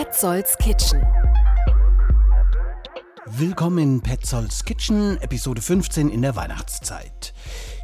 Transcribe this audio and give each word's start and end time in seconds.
Petzolds 0.00 0.56
Kitchen. 0.58 1.04
Willkommen 3.26 3.78
in 3.78 4.00
Petzolds 4.00 4.64
Kitchen, 4.64 5.20
Episode 5.20 5.60
15 5.60 6.08
in 6.08 6.22
der 6.22 6.36
Weihnachtszeit. 6.36 7.34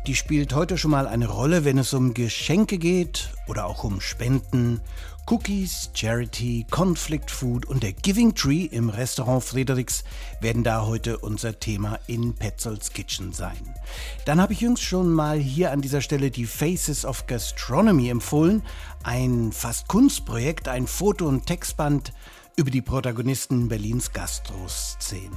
Die 0.06 0.14
spielt 0.14 0.54
heute 0.54 0.78
schon 0.78 0.92
mal 0.92 1.08
eine 1.08 1.26
Rolle, 1.26 1.64
wenn 1.64 1.76
es 1.76 1.92
um 1.92 2.14
Geschenke 2.14 2.78
geht 2.78 3.30
oder 3.48 3.66
auch 3.66 3.82
um 3.82 4.00
Spenden, 4.00 4.80
Cookies, 5.26 5.90
Charity, 5.94 6.66
Conflict 6.70 7.30
Food 7.30 7.64
und 7.64 7.82
der 7.82 7.94
Giving 7.94 8.34
Tree 8.34 8.66
im 8.66 8.90
Restaurant 8.90 9.42
Friedrichs 9.42 10.04
werden 10.40 10.64
da 10.64 10.84
heute 10.84 11.16
unser 11.16 11.58
Thema 11.58 11.98
in 12.06 12.34
Petzolds 12.34 12.92
Kitchen 12.92 13.32
sein. 13.32 13.74
Dann 14.26 14.38
habe 14.38 14.52
ich 14.52 14.60
jüngst 14.60 14.82
schon 14.82 15.10
mal 15.10 15.38
hier 15.38 15.72
an 15.72 15.80
dieser 15.80 16.02
Stelle 16.02 16.30
die 16.30 16.44
Faces 16.44 17.06
of 17.06 17.26
Gastronomy 17.26 18.10
empfohlen, 18.10 18.62
ein 19.02 19.50
fast 19.52 19.88
Kunstprojekt, 19.88 20.68
ein 20.68 20.86
Foto- 20.86 21.26
und 21.26 21.46
Textband 21.46 22.12
über 22.56 22.70
die 22.70 22.82
Protagonisten 22.82 23.68
Berlins 23.68 24.12
Gastroszene. 24.12 25.30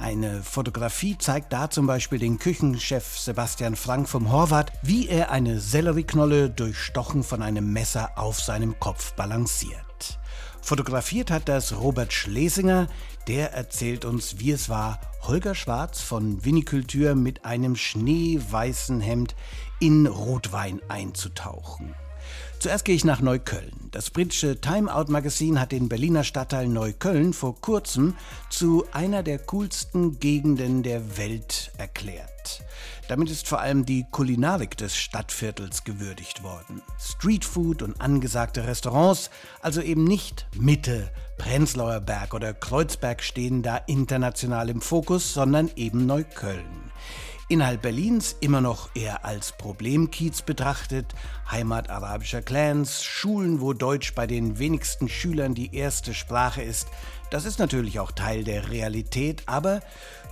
Eine 0.00 0.42
Fotografie 0.44 1.18
zeigt 1.18 1.52
da 1.52 1.70
zum 1.70 1.88
Beispiel 1.88 2.20
den 2.20 2.38
Küchenchef 2.38 3.18
Sebastian 3.18 3.74
Frank 3.74 4.08
vom 4.08 4.30
Horvath, 4.30 4.72
wie 4.82 5.08
er 5.08 5.32
eine 5.32 5.58
Sellerieknolle 5.58 6.50
durchstochen 6.50 7.24
von 7.24 7.42
einem 7.42 7.72
Messer 7.72 8.12
auf 8.16 8.40
seinem 8.40 8.78
Kopf 8.78 9.14
balanciert. 9.14 10.20
Fotografiert 10.62 11.32
hat 11.32 11.48
das 11.48 11.76
Robert 11.80 12.12
Schlesinger, 12.12 12.86
der 13.26 13.52
erzählt 13.54 14.04
uns, 14.04 14.38
wie 14.38 14.52
es 14.52 14.68
war, 14.68 15.00
Holger 15.22 15.56
Schwarz 15.56 16.00
von 16.00 16.44
Vinikultur 16.44 17.16
mit 17.16 17.44
einem 17.44 17.74
schneeweißen 17.74 19.00
Hemd 19.00 19.34
in 19.80 20.06
Rotwein 20.06 20.80
einzutauchen. 20.88 21.94
Zuerst 22.60 22.84
gehe 22.84 22.96
ich 22.96 23.04
nach 23.04 23.20
Neukölln. 23.20 23.88
Das 23.92 24.10
britische 24.10 24.60
Time 24.60 24.92
Out 24.92 25.08
Magazin 25.08 25.60
hat 25.60 25.70
den 25.70 25.88
Berliner 25.88 26.24
Stadtteil 26.24 26.66
Neukölln 26.66 27.32
vor 27.32 27.60
kurzem 27.60 28.14
zu 28.50 28.84
einer 28.92 29.22
der 29.22 29.38
coolsten 29.38 30.18
Gegenden 30.18 30.82
der 30.82 31.16
Welt 31.16 31.70
erklärt. 31.78 32.64
Damit 33.06 33.30
ist 33.30 33.46
vor 33.46 33.60
allem 33.60 33.86
die 33.86 34.06
Kulinarik 34.10 34.76
des 34.76 34.96
Stadtviertels 34.96 35.84
gewürdigt 35.84 36.42
worden. 36.42 36.82
Streetfood 36.98 37.80
und 37.82 38.00
angesagte 38.00 38.66
Restaurants, 38.66 39.30
also 39.62 39.80
eben 39.80 40.02
nicht 40.02 40.48
Mitte, 40.58 41.12
Prenzlauer 41.38 42.00
Berg 42.00 42.34
oder 42.34 42.54
Kreuzberg 42.54 43.22
stehen 43.22 43.62
da 43.62 43.76
international 43.76 44.68
im 44.68 44.80
Fokus, 44.80 45.32
sondern 45.32 45.70
eben 45.76 46.06
Neukölln. 46.06 46.90
Innerhalb 47.50 47.80
Berlins 47.80 48.36
immer 48.40 48.60
noch 48.60 48.90
eher 48.94 49.24
als 49.24 49.52
Problemkiez 49.56 50.42
betrachtet, 50.42 51.14
Heimat 51.50 51.88
arabischer 51.88 52.42
Clans, 52.42 53.02
Schulen, 53.02 53.62
wo 53.62 53.72
Deutsch 53.72 54.14
bei 54.14 54.26
den 54.26 54.58
wenigsten 54.58 55.08
Schülern 55.08 55.54
die 55.54 55.74
erste 55.74 56.12
Sprache 56.12 56.60
ist, 56.60 56.88
das 57.30 57.44
ist 57.44 57.58
natürlich 57.58 58.00
auch 58.00 58.12
Teil 58.12 58.44
der 58.44 58.70
Realität, 58.70 59.42
aber 59.46 59.80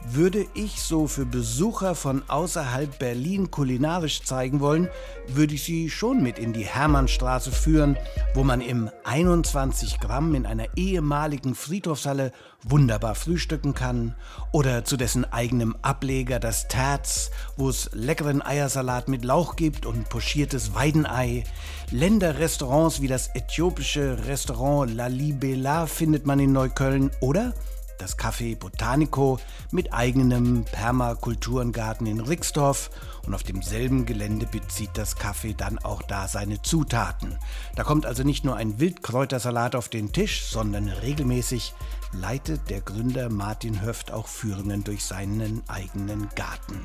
würde 0.05 0.47
ich 0.55 0.81
so 0.83 1.09
für 1.09 1.27
Besucher 1.27 1.95
von 1.95 2.23
außerhalb 2.29 2.99
Berlin 2.99 3.51
kulinarisch 3.51 4.23
zeigen 4.23 4.61
wollen, 4.61 4.89
würde 5.27 5.55
ich 5.55 5.65
sie 5.65 5.91
schon 5.91 6.23
mit 6.23 6.39
in 6.39 6.53
die 6.53 6.65
Hermannstraße 6.65 7.51
führen, 7.51 7.97
wo 8.35 8.45
man 8.45 8.61
im 8.61 8.91
21 9.05 9.99
Gramm 9.99 10.35
in 10.35 10.47
einer 10.47 10.67
ehemaligen 10.77 11.55
Friedhofshalle 11.55 12.33
wunderbar 12.63 13.15
frühstücken 13.15 13.75
kann, 13.75 14.15
oder 14.53 14.85
zu 14.85 14.97
dessen 14.97 15.25
eigenem 15.25 15.77
Ableger 15.83 16.39
das 16.39 16.69
Terz, 16.69 17.31
wo 17.57 17.69
es 17.69 17.91
leckeren 17.93 18.43
Eiersalat 18.43 19.09
mit 19.09 19.25
Lauch 19.25 19.57
gibt 19.57 19.87
und 19.87 20.09
pochiertes 20.09 20.75
Weidenei. 20.75 21.45
Länderrestaurants 21.91 23.01
wie 23.01 23.07
das 23.07 23.31
äthiopische 23.35 24.27
Restaurant 24.27 24.95
La 24.95 25.07
Libella 25.07 25.87
findet 25.87 26.27
man 26.27 26.41
in 26.41 26.53
Neukölln, 26.53 27.11
oder? 27.21 27.55
das 27.99 28.19
Café 28.19 28.57
Botanico 28.57 29.39
mit 29.71 29.93
eigenem 29.93 30.65
Permakulturengarten 30.65 32.07
in 32.07 32.21
Rixdorf 32.21 32.91
und 33.27 33.35
auf 33.35 33.43
demselben 33.43 34.07
Gelände 34.07 34.47
bezieht 34.47 34.91
das 34.95 35.17
Café 35.17 35.57
dann 35.57 35.79
auch 35.79 36.03
da 36.03 36.29
seine 36.29 36.63
Zutaten. 36.63 37.39
Da 37.75 37.85
kommt 37.85 38.07
also 38.07 38.23
nicht 38.23 38.45
nur 38.45 38.57
ein 38.57 38.79
Wildkräutersalat 38.79 39.75
auf 39.75 39.89
den 39.89 40.13
Tisch, 40.13 40.45
sondern 40.45 40.89
regelmäßig 40.89 41.75
leitet 42.13 42.71
der 42.71 42.81
Gründer 42.81 43.29
Martin 43.29 43.83
Höft 43.83 44.13
auch 44.13 44.27
Führungen 44.27 44.85
durch 44.85 45.05
seinen 45.05 45.63
eigenen 45.69 46.29
Garten. 46.35 46.81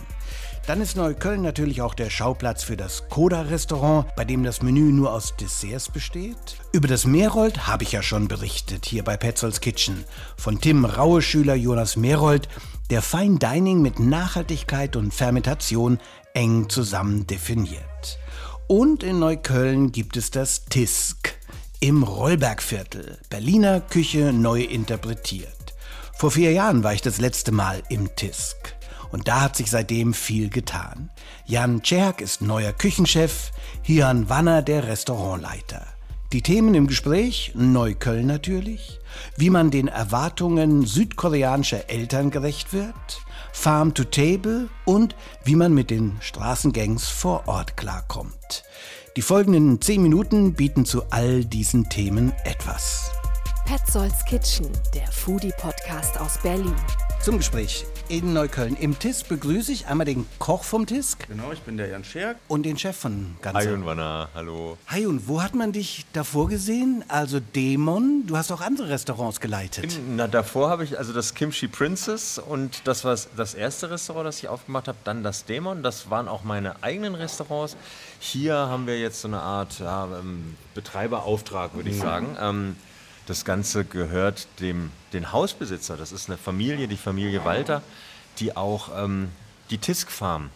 Dann 0.67 0.81
ist 0.81 0.95
Neukölln 0.95 1.41
natürlich 1.41 1.81
auch 1.81 1.93
der 1.93 2.09
Schauplatz 2.09 2.63
für 2.63 2.77
das 2.77 3.09
Koda-Restaurant, 3.09 4.07
bei 4.15 4.25
dem 4.25 4.43
das 4.43 4.61
Menü 4.61 4.91
nur 4.91 5.11
aus 5.11 5.35
Desserts 5.35 5.89
besteht. 5.89 6.57
Über 6.71 6.87
das 6.87 7.05
Merold 7.05 7.67
habe 7.67 7.83
ich 7.83 7.91
ja 7.91 8.03
schon 8.03 8.27
berichtet, 8.27 8.85
hier 8.85 9.03
bei 9.03 9.17
Petzolds 9.17 9.59
Kitchen. 9.59 10.05
Von 10.37 10.61
Tim 10.61 10.85
Raue-Schüler 10.85 11.55
Jonas 11.55 11.95
Merold, 11.95 12.47
der 12.89 13.01
Fine 13.01 13.39
Dining 13.39 13.81
mit 13.81 13.99
Nachhaltigkeit 13.99 14.95
und 14.95 15.13
Fermentation 15.13 15.99
eng 16.33 16.69
zusammen 16.69 17.25
definiert. 17.25 18.19
Und 18.67 19.03
in 19.03 19.19
Neukölln 19.19 19.91
gibt 19.91 20.15
es 20.15 20.31
das 20.31 20.65
TISK 20.65 21.40
im 21.83 22.03
Rollbergviertel. 22.03 23.17
Berliner 23.31 23.81
Küche 23.81 24.31
neu 24.31 24.61
interpretiert. 24.61 25.73
Vor 26.13 26.29
vier 26.29 26.51
Jahren 26.51 26.83
war 26.83 26.93
ich 26.93 27.01
das 27.01 27.19
letzte 27.19 27.51
Mal 27.51 27.81
im 27.89 28.15
TISK. 28.15 28.75
Und 29.11 29.27
da 29.27 29.41
hat 29.41 29.55
sich 29.55 29.71
seitdem 29.71 30.13
viel 30.13 30.49
getan. 30.49 31.09
Jan 31.45 31.81
Czerk 31.81 32.21
ist 32.21 32.43
neuer 32.43 32.71
Küchenchef, 32.71 33.51
Hian 33.81 34.29
Wanner 34.29 34.61
der 34.61 34.87
Restaurantleiter. 34.87 35.87
Die 36.31 36.43
Themen 36.43 36.75
im 36.75 36.85
Gespräch, 36.85 37.51
Neukölln 37.55 38.27
natürlich, 38.27 38.99
wie 39.35 39.49
man 39.49 39.71
den 39.71 39.87
Erwartungen 39.87 40.85
südkoreanischer 40.85 41.89
Eltern 41.89 42.29
gerecht 42.29 42.73
wird, 42.73 42.93
Farm 43.51 43.95
to 43.95 44.03
Table 44.03 44.69
und 44.85 45.15
wie 45.43 45.55
man 45.55 45.73
mit 45.73 45.89
den 45.89 46.17
Straßengangs 46.21 47.09
vor 47.09 47.47
Ort 47.47 47.75
klarkommt. 47.75 48.63
Die 49.17 49.21
folgenden 49.21 49.81
10 49.81 50.01
Minuten 50.01 50.53
bieten 50.53 50.85
zu 50.85 51.03
all 51.09 51.43
diesen 51.43 51.89
Themen 51.89 52.31
etwas. 52.45 53.11
Petzolds 53.65 54.23
Kitchen, 54.23 54.69
der 54.95 55.05
Foodie-Podcast 55.11 56.17
aus 56.17 56.37
Berlin. 56.37 56.73
Zum 57.21 57.37
Gespräch 57.37 57.85
in 58.11 58.33
Neukölln. 58.33 58.75
Im 58.75 58.99
TIS 58.99 59.23
begrüße 59.23 59.71
ich 59.71 59.87
einmal 59.87 60.03
den 60.03 60.27
Koch 60.37 60.65
vom 60.65 60.85
TISK. 60.85 61.29
Genau, 61.29 61.53
ich 61.53 61.61
bin 61.61 61.77
der 61.77 61.87
Jan 61.87 62.03
Scherk. 62.03 62.35
Und 62.49 62.63
den 62.63 62.77
Chef 62.77 62.97
von 62.97 63.37
Ganze. 63.41 63.59
Hi 63.59 63.73
und 63.73 63.85
Wanner, 63.85 64.27
hallo. 64.35 64.77
Hi 64.87 65.05
und 65.05 65.29
wo 65.29 65.41
hat 65.41 65.55
man 65.55 65.71
dich 65.71 66.05
davor 66.11 66.49
gesehen? 66.49 67.05
Also 67.07 67.39
Dämon, 67.39 68.23
du 68.27 68.35
hast 68.35 68.51
auch 68.51 68.59
andere 68.59 68.89
Restaurants 68.89 69.39
geleitet. 69.39 69.95
In, 69.95 70.17
na, 70.17 70.27
davor 70.27 70.69
habe 70.69 70.83
ich 70.83 70.99
also 70.99 71.13
das 71.13 71.35
Kimchi 71.35 71.69
Princess 71.69 72.37
und 72.37 72.81
das 72.85 73.05
war 73.05 73.17
das 73.37 73.53
erste 73.53 73.89
Restaurant, 73.89 74.27
das 74.27 74.39
ich 74.39 74.49
aufgemacht 74.49 74.89
habe. 74.89 74.97
Dann 75.05 75.23
das 75.23 75.45
Dämon, 75.45 75.81
das 75.81 76.09
waren 76.09 76.27
auch 76.27 76.43
meine 76.43 76.83
eigenen 76.83 77.15
Restaurants. 77.15 77.77
Hier 78.19 78.55
haben 78.55 78.87
wir 78.87 78.99
jetzt 78.99 79.21
so 79.21 79.29
eine 79.29 79.39
Art 79.39 79.79
ja, 79.79 80.09
ähm, 80.19 80.57
Betreiberauftrag, 80.75 81.75
würde 81.75 81.89
ich 81.89 81.95
mhm. 81.95 82.01
sagen. 82.01 82.37
Ähm, 82.41 82.75
das 83.25 83.45
Ganze 83.45 83.85
gehört 83.85 84.47
dem 84.59 84.91
den 85.13 85.31
Hausbesitzer. 85.31 85.97
Das 85.97 86.11
ist 86.11 86.29
eine 86.29 86.37
Familie, 86.37 86.87
die 86.87 86.97
Familie 86.97 87.45
Walter, 87.45 87.81
die 88.39 88.55
auch 88.55 88.89
ähm, 88.95 89.29
die 89.69 89.77
Tisk 89.77 90.11
Farm 90.11 90.49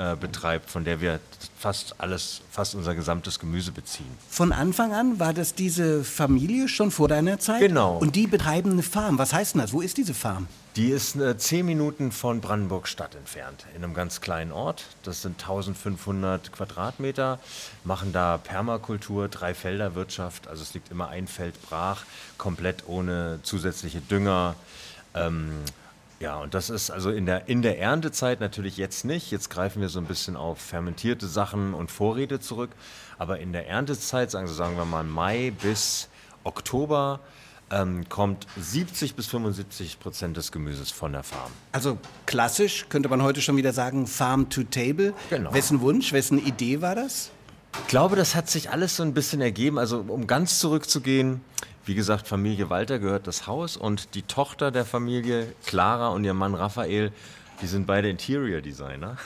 äh, 0.00 0.16
betreibt, 0.16 0.70
von 0.70 0.82
der 0.82 1.02
wir 1.02 1.20
fast 1.58 1.94
alles, 1.98 2.40
fast 2.50 2.74
unser 2.74 2.94
gesamtes 2.94 3.38
Gemüse 3.38 3.70
beziehen. 3.70 4.08
Von 4.30 4.50
Anfang 4.50 4.94
an 4.94 5.20
war 5.20 5.34
das 5.34 5.54
diese 5.54 6.04
Familie 6.04 6.68
schon 6.68 6.90
vor 6.90 7.06
deiner 7.06 7.38
Zeit? 7.38 7.60
Genau. 7.60 7.98
Und 7.98 8.16
die 8.16 8.26
betreiben 8.26 8.70
eine 8.70 8.82
Farm. 8.82 9.18
Was 9.18 9.34
heißt 9.34 9.54
denn 9.54 9.60
das? 9.60 9.74
Wo 9.74 9.82
ist 9.82 9.98
diese 9.98 10.14
Farm? 10.14 10.48
Die 10.76 10.88
ist 10.88 11.16
äh, 11.16 11.36
zehn 11.36 11.66
Minuten 11.66 12.12
von 12.12 12.40
Brandenburg 12.40 12.88
Stadt 12.88 13.14
entfernt, 13.14 13.66
in 13.76 13.84
einem 13.84 13.92
ganz 13.92 14.22
kleinen 14.22 14.52
Ort. 14.52 14.84
Das 15.02 15.20
sind 15.20 15.38
1500 15.38 16.50
Quadratmeter, 16.50 17.38
machen 17.84 18.14
da 18.14 18.38
Permakultur, 18.38 19.28
Dreifelderwirtschaft. 19.28 20.48
Also 20.48 20.62
es 20.62 20.72
liegt 20.72 20.90
immer 20.90 21.08
ein 21.08 21.26
Feld 21.26 21.60
brach, 21.68 22.04
komplett 22.38 22.84
ohne 22.86 23.40
zusätzliche 23.42 24.00
Dünger. 24.00 24.54
Ähm, 25.14 25.50
ja, 26.20 26.38
und 26.38 26.52
das 26.52 26.68
ist 26.68 26.90
also 26.90 27.10
in 27.10 27.24
der, 27.24 27.48
in 27.48 27.62
der 27.62 27.78
Erntezeit 27.78 28.40
natürlich 28.40 28.76
jetzt 28.76 29.06
nicht. 29.06 29.30
Jetzt 29.30 29.48
greifen 29.48 29.80
wir 29.80 29.88
so 29.88 29.98
ein 29.98 30.04
bisschen 30.04 30.36
auf 30.36 30.58
fermentierte 30.58 31.26
Sachen 31.26 31.72
und 31.72 31.90
Vorräte 31.90 32.40
zurück. 32.40 32.70
Aber 33.18 33.38
in 33.38 33.52
der 33.52 33.66
Erntezeit, 33.68 34.30
sagen, 34.30 34.46
sagen 34.46 34.76
wir 34.76 34.84
mal 34.84 35.02
Mai 35.02 35.52
bis 35.62 36.08
Oktober, 36.44 37.20
ähm, 37.70 38.06
kommt 38.08 38.46
70 38.58 39.14
bis 39.14 39.28
75 39.28 39.98
Prozent 39.98 40.36
des 40.36 40.52
Gemüses 40.52 40.90
von 40.90 41.12
der 41.12 41.22
Farm. 41.22 41.50
Also 41.72 41.98
klassisch 42.26 42.86
könnte 42.90 43.08
man 43.08 43.22
heute 43.22 43.40
schon 43.40 43.56
wieder 43.56 43.72
sagen 43.72 44.06
Farm 44.06 44.50
to 44.50 44.64
Table. 44.64 45.14
Genau. 45.30 45.54
Wessen 45.54 45.80
Wunsch, 45.80 46.12
wessen 46.12 46.38
Idee 46.44 46.82
war 46.82 46.94
das? 46.94 47.30
Ich 47.72 47.86
glaube, 47.88 48.16
das 48.16 48.34
hat 48.34 48.48
sich 48.48 48.70
alles 48.70 48.96
so 48.96 49.02
ein 49.02 49.14
bisschen 49.14 49.40
ergeben. 49.40 49.78
Also 49.78 50.04
um 50.06 50.26
ganz 50.26 50.58
zurückzugehen, 50.58 51.40
wie 51.84 51.94
gesagt, 51.94 52.28
Familie 52.28 52.70
Walter 52.70 52.98
gehört 52.98 53.26
das 53.26 53.46
Haus 53.46 53.76
und 53.76 54.14
die 54.14 54.22
Tochter 54.22 54.70
der 54.70 54.84
Familie, 54.84 55.52
Clara 55.66 56.08
und 56.08 56.24
ihr 56.24 56.34
Mann 56.34 56.54
Raphael, 56.54 57.12
wir 57.60 57.68
sind 57.68 57.86
beide 57.86 58.08
Interior 58.08 58.62
Designer. 58.62 59.18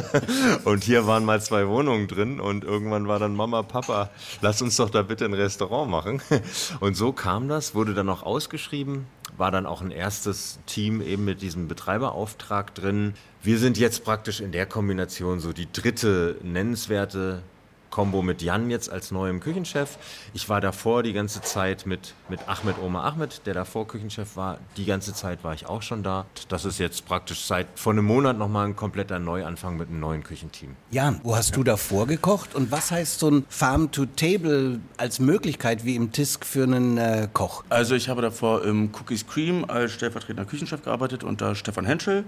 und 0.64 0.84
hier 0.84 1.06
waren 1.06 1.24
mal 1.24 1.40
zwei 1.40 1.66
Wohnungen 1.66 2.08
drin 2.08 2.38
und 2.38 2.62
irgendwann 2.62 3.08
war 3.08 3.18
dann 3.18 3.34
Mama, 3.34 3.62
Papa, 3.62 4.10
lass 4.42 4.60
uns 4.60 4.76
doch 4.76 4.90
da 4.90 5.00
bitte 5.00 5.24
ein 5.24 5.32
Restaurant 5.32 5.90
machen. 5.90 6.20
Und 6.80 6.94
so 6.94 7.12
kam 7.12 7.48
das, 7.48 7.74
wurde 7.74 7.94
dann 7.94 8.10
auch 8.10 8.22
ausgeschrieben, 8.22 9.06
war 9.38 9.50
dann 9.50 9.64
auch 9.64 9.80
ein 9.80 9.90
erstes 9.90 10.58
Team 10.66 11.00
eben 11.00 11.24
mit 11.24 11.40
diesem 11.40 11.68
Betreiberauftrag 11.68 12.74
drin. 12.74 13.14
Wir 13.42 13.58
sind 13.58 13.78
jetzt 13.78 14.04
praktisch 14.04 14.40
in 14.40 14.52
der 14.52 14.66
Kombination 14.66 15.40
so 15.40 15.54
die 15.54 15.72
dritte 15.72 16.36
nennenswerte 16.42 17.42
Kombo 17.90 18.22
mit 18.22 18.40
Jan 18.42 18.70
jetzt 18.70 18.90
als 18.90 19.10
neuem 19.10 19.40
Küchenchef. 19.40 19.98
Ich 20.32 20.48
war 20.48 20.60
davor 20.60 21.02
die 21.02 21.12
ganze 21.12 21.42
Zeit 21.42 21.86
mit, 21.86 22.14
mit 22.28 22.48
Ahmed 22.48 22.76
Oma 22.82 23.04
Ahmed, 23.04 23.42
der 23.46 23.54
davor 23.54 23.86
Küchenchef 23.86 24.36
war. 24.36 24.58
Die 24.76 24.84
ganze 24.84 25.12
Zeit 25.12 25.44
war 25.44 25.54
ich 25.54 25.66
auch 25.66 25.82
schon 25.82 26.02
da. 26.02 26.26
Das 26.48 26.64
ist 26.64 26.78
jetzt 26.78 27.06
praktisch 27.06 27.44
seit 27.44 27.66
vor 27.74 27.92
einem 27.92 28.04
Monat 28.04 28.38
nochmal 28.38 28.66
ein 28.66 28.76
kompletter 28.76 29.18
Neuanfang 29.18 29.76
mit 29.76 29.88
einem 29.88 30.00
neuen 30.00 30.22
Küchenteam. 30.22 30.76
Jan, 30.90 31.20
wo 31.24 31.36
hast 31.36 31.50
ja. 31.50 31.56
du 31.56 31.64
davor 31.64 32.06
gekocht 32.06 32.54
und 32.54 32.70
was 32.70 32.90
heißt 32.90 33.18
so 33.18 33.30
ein 33.30 33.44
Farm 33.48 33.90
to 33.90 34.06
Table 34.06 34.80
als 34.96 35.18
Möglichkeit 35.18 35.84
wie 35.84 35.96
im 35.96 36.12
TISK 36.12 36.44
für 36.44 36.62
einen 36.62 36.96
äh, 36.98 37.28
Koch? 37.32 37.64
Also 37.68 37.94
ich 37.94 38.08
habe 38.08 38.22
davor 38.22 38.64
im 38.64 38.90
Cookies 38.94 39.26
Cream 39.26 39.64
als 39.66 39.92
stellvertretender 39.92 40.44
Küchenchef 40.44 40.82
gearbeitet 40.82 41.24
unter 41.24 41.54
Stefan 41.54 41.86
Henschel 41.86 42.24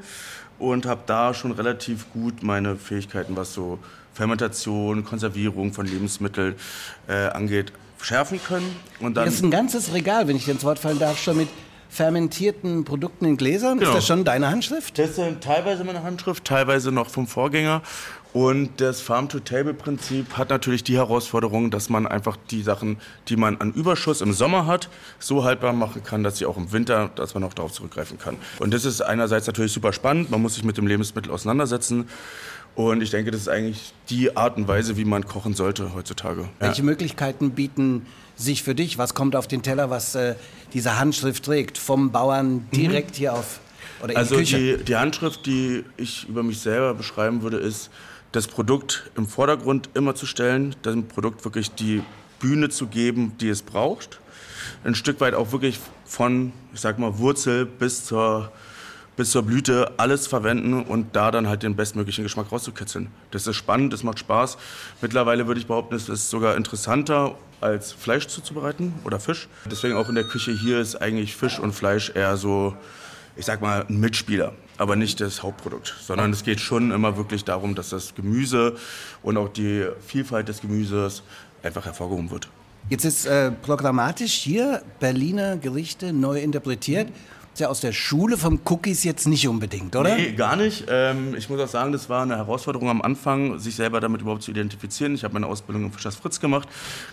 und 0.59 0.87
habe 0.87 1.03
da 1.07 1.35
schon 1.35 1.53
relativ 1.53 2.13
gut 2.13 2.43
meine 2.43 2.77
Fähigkeiten, 2.77 3.37
was 3.37 3.53
so 3.53 3.79
Fermentation, 4.15 5.05
Konservierung 5.05 5.73
von 5.73 5.87
Lebensmitteln 5.87 6.55
äh, 7.09 7.29
angeht, 7.29 7.73
schärfen 8.01 8.41
können. 8.43 8.77
Und 9.01 9.17
dann 9.17 9.27
das 9.27 9.35
ist 9.35 9.43
ein 9.43 9.51
ganzes 9.51 9.93
Regal, 9.93 10.29
wenn 10.29 10.37
ich 10.37 10.45
dir 10.45 10.53
ins 10.53 10.65
Wort 10.65 10.79
fallen 10.79 10.99
darf, 10.99 11.19
schon 11.19 11.37
mit 11.37 11.49
fermentierten 11.89 12.85
Produkten 12.85 13.27
in 13.27 13.37
Gläsern. 13.37 13.79
Genau. 13.79 13.91
Ist 13.91 13.97
das 13.99 14.07
schon 14.07 14.25
deine 14.25 14.49
Handschrift? 14.51 14.99
Das 14.99 15.11
ist 15.11 15.41
teilweise 15.43 15.85
meine 15.85 16.03
Handschrift, 16.03 16.45
teilweise 16.45 16.91
noch 16.91 17.11
vom 17.11 17.27
Vorgänger. 17.27 17.83
Und 18.33 18.81
das 18.81 19.03
Farm-to-Table-Prinzip 19.03 20.39
hat 20.39 20.49
natürlich 20.49 20.83
die 20.83 20.97
Herausforderung, 20.97 21.71
dass 21.71 21.91
man 21.91 22.07
einfach 22.07 22.39
die 22.51 22.63
Sachen, 22.63 22.97
die 23.29 23.37
man 23.37 23.61
an 23.61 23.75
Überschuss 23.75 24.23
im 24.23 24.33
Sommer 24.33 24.67
hat, 24.67 24.89
so 25.19 25.45
haltbar 25.45 25.75
machen 25.75 26.03
kann, 26.03 26.23
dass 26.23 26.39
sie 26.39 26.47
auch 26.47 26.57
im 26.57 26.73
Winter, 26.73 27.11
dass 27.15 27.35
man 27.35 27.45
auch 27.45 27.53
darauf 27.53 27.73
zurückgreifen 27.73 28.19
kann. 28.19 28.39
Und 28.59 28.73
das 28.73 28.87
ist 28.87 29.03
einerseits 29.03 29.47
natürlich 29.47 29.73
super 29.73 29.93
spannend, 29.93 30.31
man 30.31 30.41
muss 30.41 30.55
sich 30.55 30.65
mit 30.65 30.79
dem 30.79 30.87
Lebensmittel 30.87 31.31
auseinandersetzen. 31.31 32.09
Und 32.75 33.03
ich 33.03 33.11
denke, 33.11 33.31
das 33.31 33.43
ist 33.43 33.49
eigentlich 33.49 33.93
die 34.09 34.37
Art 34.37 34.57
und 34.57 34.67
Weise, 34.67 34.97
wie 34.97 35.05
man 35.05 35.27
kochen 35.27 35.55
sollte 35.55 35.95
heutzutage. 35.95 36.49
Welche 36.59 36.79
ja. 36.79 36.85
Möglichkeiten 36.85 37.51
bieten 37.51 38.07
sich 38.35 38.63
für 38.63 38.75
dich? 38.75 38.97
Was 38.97 39.15
kommt 39.15 39.37
auf 39.37 39.47
den 39.47 39.63
Teller, 39.63 39.91
was 39.91 40.15
äh, 40.15 40.37
diese 40.73 40.99
Handschrift 40.99 41.45
trägt? 41.45 41.77
Vom 41.77 42.13
Bauern 42.13 42.55
mhm. 42.55 42.71
direkt 42.73 43.11
mhm. 43.13 43.17
hier 43.17 43.35
auf 43.35 43.61
oder 44.03 44.13
in 44.13 44.19
also 44.19 44.35
die, 44.35 44.41
Küche? 44.41 44.79
Die, 44.79 44.85
die 44.85 44.97
Handschrift, 44.97 45.45
die 45.47 45.85
ich 45.97 46.29
über 46.29 46.43
mich 46.43 46.61
selber 46.61 46.95
beschreiben 46.95 47.43
würde, 47.43 47.59
ist, 47.59 47.91
das 48.33 48.47
Produkt 48.49 49.11
im 49.15 49.27
Vordergrund 49.27 49.91
immer 49.93 50.15
zu 50.15 50.25
stellen, 50.25 50.75
dem 50.85 51.07
Produkt 51.07 51.45
wirklich 51.45 51.71
die 51.73 52.03
Bühne 52.41 52.71
zu 52.71 52.87
geben, 52.87 53.33
die 53.41 53.51
es 53.51 53.61
braucht. 53.63 54.21
Ein 54.85 54.95
Stück 54.95 55.21
weit 55.21 55.35
auch 55.35 55.53
wirklich 55.53 55.79
von, 56.07 56.53
ich 56.73 56.81
sag 56.81 56.99
mal, 56.99 57.19
Wurzel 57.19 57.67
bis 57.67 58.07
zur 58.07 58.51
bis 59.17 59.31
zur 59.31 59.43
Blüte 59.43 59.93
alles 59.99 60.27
verwenden 60.27 60.83
und 60.83 61.15
da 61.15 61.31
dann 61.31 61.49
halt 61.49 61.63
den 61.63 61.77
bestmöglichen 61.77 62.25
Geschmack 62.25 62.51
rauszukitzeln. 62.51 63.09
Das 63.31 63.47
ist 63.47 63.57
spannend, 63.57 63.93
das 63.93 64.03
macht 64.03 64.19
Spaß. 64.19 64.57
Mittlerweile 65.01 65.47
würde 65.47 65.61
ich 65.61 65.67
behaupten, 65.67 65.95
es 65.95 66.09
ist 66.09 66.31
sogar 66.31 66.57
interessanter 66.57 67.37
als 67.61 67.93
Fleisch 67.93 68.27
zuzubereiten 68.27 68.95
oder 69.05 69.21
Fisch. 69.21 69.49
Deswegen 69.71 69.97
auch 69.97 70.09
in 70.09 70.15
der 70.15 70.25
Küche 70.25 70.53
hier 70.53 70.81
ist 70.81 70.97
eigentlich 70.97 71.37
Fisch 71.37 71.59
und 71.59 71.73
Fleisch 71.73 72.11
eher 72.15 72.37
so, 72.37 72.75
ich 73.37 73.45
sag 73.45 73.61
mal, 73.61 73.87
ein 73.89 74.01
Mitspieler, 74.01 74.53
aber 74.79 74.97
nicht 74.97 75.21
das 75.21 75.43
Hauptprodukt, 75.43 75.95
sondern 76.01 76.33
es 76.33 76.43
geht 76.43 76.61
schon 76.61 76.91
immer 76.91 77.17
wirklich 77.17 77.45
darum, 77.45 77.75
dass 77.75 77.91
das 77.91 78.15
Gemüse 78.15 78.77
und 79.23 79.37
auch 79.37 79.49
die 79.49 79.87
Vielfalt 80.07 80.49
des 80.49 80.63
Gemüses 80.63 81.23
einfach 81.63 81.85
hervorgehoben 81.85 82.31
wird. 82.31 82.49
Jetzt 82.89 83.05
ist 83.05 83.27
äh, 83.27 83.53
programmatisch 83.53 84.33
hier 84.33 84.83
Berliner 84.99 85.57
Gerichte 85.57 86.13
neu 86.13 86.41
interpretiert. 86.41 87.09
Ist 87.55 87.61
ja 87.61 87.69
aus 87.69 87.81
der 87.81 87.93
Schule 87.93 88.39
vom 88.39 88.61
Cookies 88.65 89.05
jetzt 89.05 89.29
nicht 89.29 89.47
unbedingt, 89.47 89.95
oder? 89.95 90.15
Nee, 90.15 90.33
gar 90.33 90.57
nicht. 90.57 90.87
Ähm, 90.89 91.35
ich 91.37 91.51
muss 91.51 91.61
auch 91.61 91.69
sagen, 91.69 91.93
das 91.93 92.09
war 92.09 92.23
eine 92.23 92.39
Herausforderung 92.39 92.89
am 92.89 93.03
Anfang, 93.03 93.59
sich 93.59 93.77
selber 93.77 94.01
damit 94.01 94.23
überhaupt 94.23 94.43
zu 94.43 94.51
identifizieren. 94.51 95.15
Ich 95.15 95.23
habe 95.23 95.35
meine 95.35 95.47
Ausbildung 95.47 95.85
im 95.85 95.93
Fischers 95.93 96.17
Fritz 96.17 96.41
gemacht, 96.41 96.67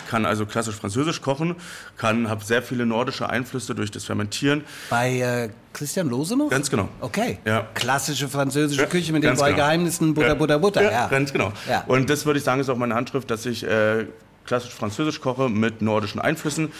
kann 0.10 0.26
also 0.26 0.46
klassisch 0.46 0.76
Französisch 0.76 1.22
kochen, 1.22 1.58
kann, 1.98 2.30
habe 2.30 2.42
sehr 2.46 2.64
viele 2.64 2.86
nordische 2.86 3.30
Einflüsse 3.30 3.76
durch 3.76 3.92
das 3.92 4.06
Fermentieren. 4.06 4.64
Bei 4.90 5.20
äh, 5.20 5.50
Christian 5.74 6.08
Lose 6.08 6.38
noch? 6.38 6.50
Ganz 6.50 6.70
genau. 6.70 6.88
Okay. 7.02 7.40
Ja. 7.44 7.68
Klassische 7.74 8.30
französische 8.30 8.88
Küche 8.88 9.12
mit 9.12 9.24
den 9.24 9.36
zwei 9.36 9.52
genau. 9.52 9.64
Geheimnissen 9.64 10.14
Butter, 10.14 10.36
Butter, 10.36 10.60
Butter. 10.60 10.84
Ja, 10.84 10.92
ja. 10.92 11.08
ganz 11.08 11.34
genau. 11.34 11.52
Ja. 11.70 11.84
Und 11.86 12.10
das 12.10 12.26
würde 12.26 12.40
ich 12.40 12.46
sagen, 12.46 12.62
ist 12.62 12.70
auch 12.70 12.78
meine 12.78 12.96
Handschrift, 12.96 13.30
dass 13.30 13.46
ich 13.46 13.66
äh, 13.66 14.06
klassisch 14.50 14.74
französisch 14.74 15.22
koche 15.22 15.48
mit 15.48 15.84
nordischen 15.84 16.20
Einflüssen. 16.20 16.72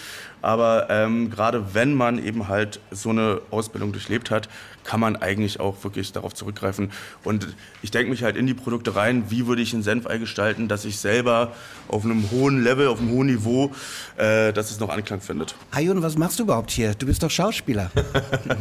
Aber 0.42 0.88
ähm, 0.90 1.30
gerade 1.30 1.76
wenn 1.76 1.94
man 1.94 2.24
eben 2.24 2.48
halt 2.48 2.80
so 2.92 3.10
eine 3.10 3.42
Ausbildung 3.52 3.92
durchlebt 3.92 4.32
hat, 4.32 4.50
kann 4.84 5.00
man 5.00 5.18
eigentlich 5.18 5.60
auch 5.60 5.84
wirklich 5.84 6.12
darauf 6.12 6.34
zurückgreifen. 6.34 6.92
Und 7.24 7.56
ich 7.84 7.92
denke 7.92 8.10
mich 8.10 8.24
halt 8.24 8.38
in 8.38 8.48
die 8.48 8.56
Produkte 8.56 8.96
rein, 8.96 9.26
wie 9.30 9.46
würde 9.46 9.62
ich 9.62 9.74
ein 9.74 9.84
Senfei 9.84 10.18
gestalten, 10.18 10.68
dass 10.68 10.84
ich 10.84 10.98
selber 10.98 11.54
auf 11.88 12.06
einem 12.06 12.32
hohen 12.32 12.64
Level, 12.64 12.88
auf 12.88 13.00
einem 13.00 13.12
hohen 13.12 13.28
Niveau, 13.28 13.72
äh, 14.18 14.52
dass 14.52 14.72
es 14.72 14.80
noch 14.80 14.90
Anklang 14.90 15.22
findet. 15.22 15.54
Hayun, 15.74 16.02
was 16.02 16.18
machst 16.18 16.40
du 16.40 16.44
überhaupt 16.44 16.72
hier? 16.72 16.96
Du 16.96 17.06
bist 17.06 17.22
doch 17.22 17.30
Schauspieler. 17.30 17.92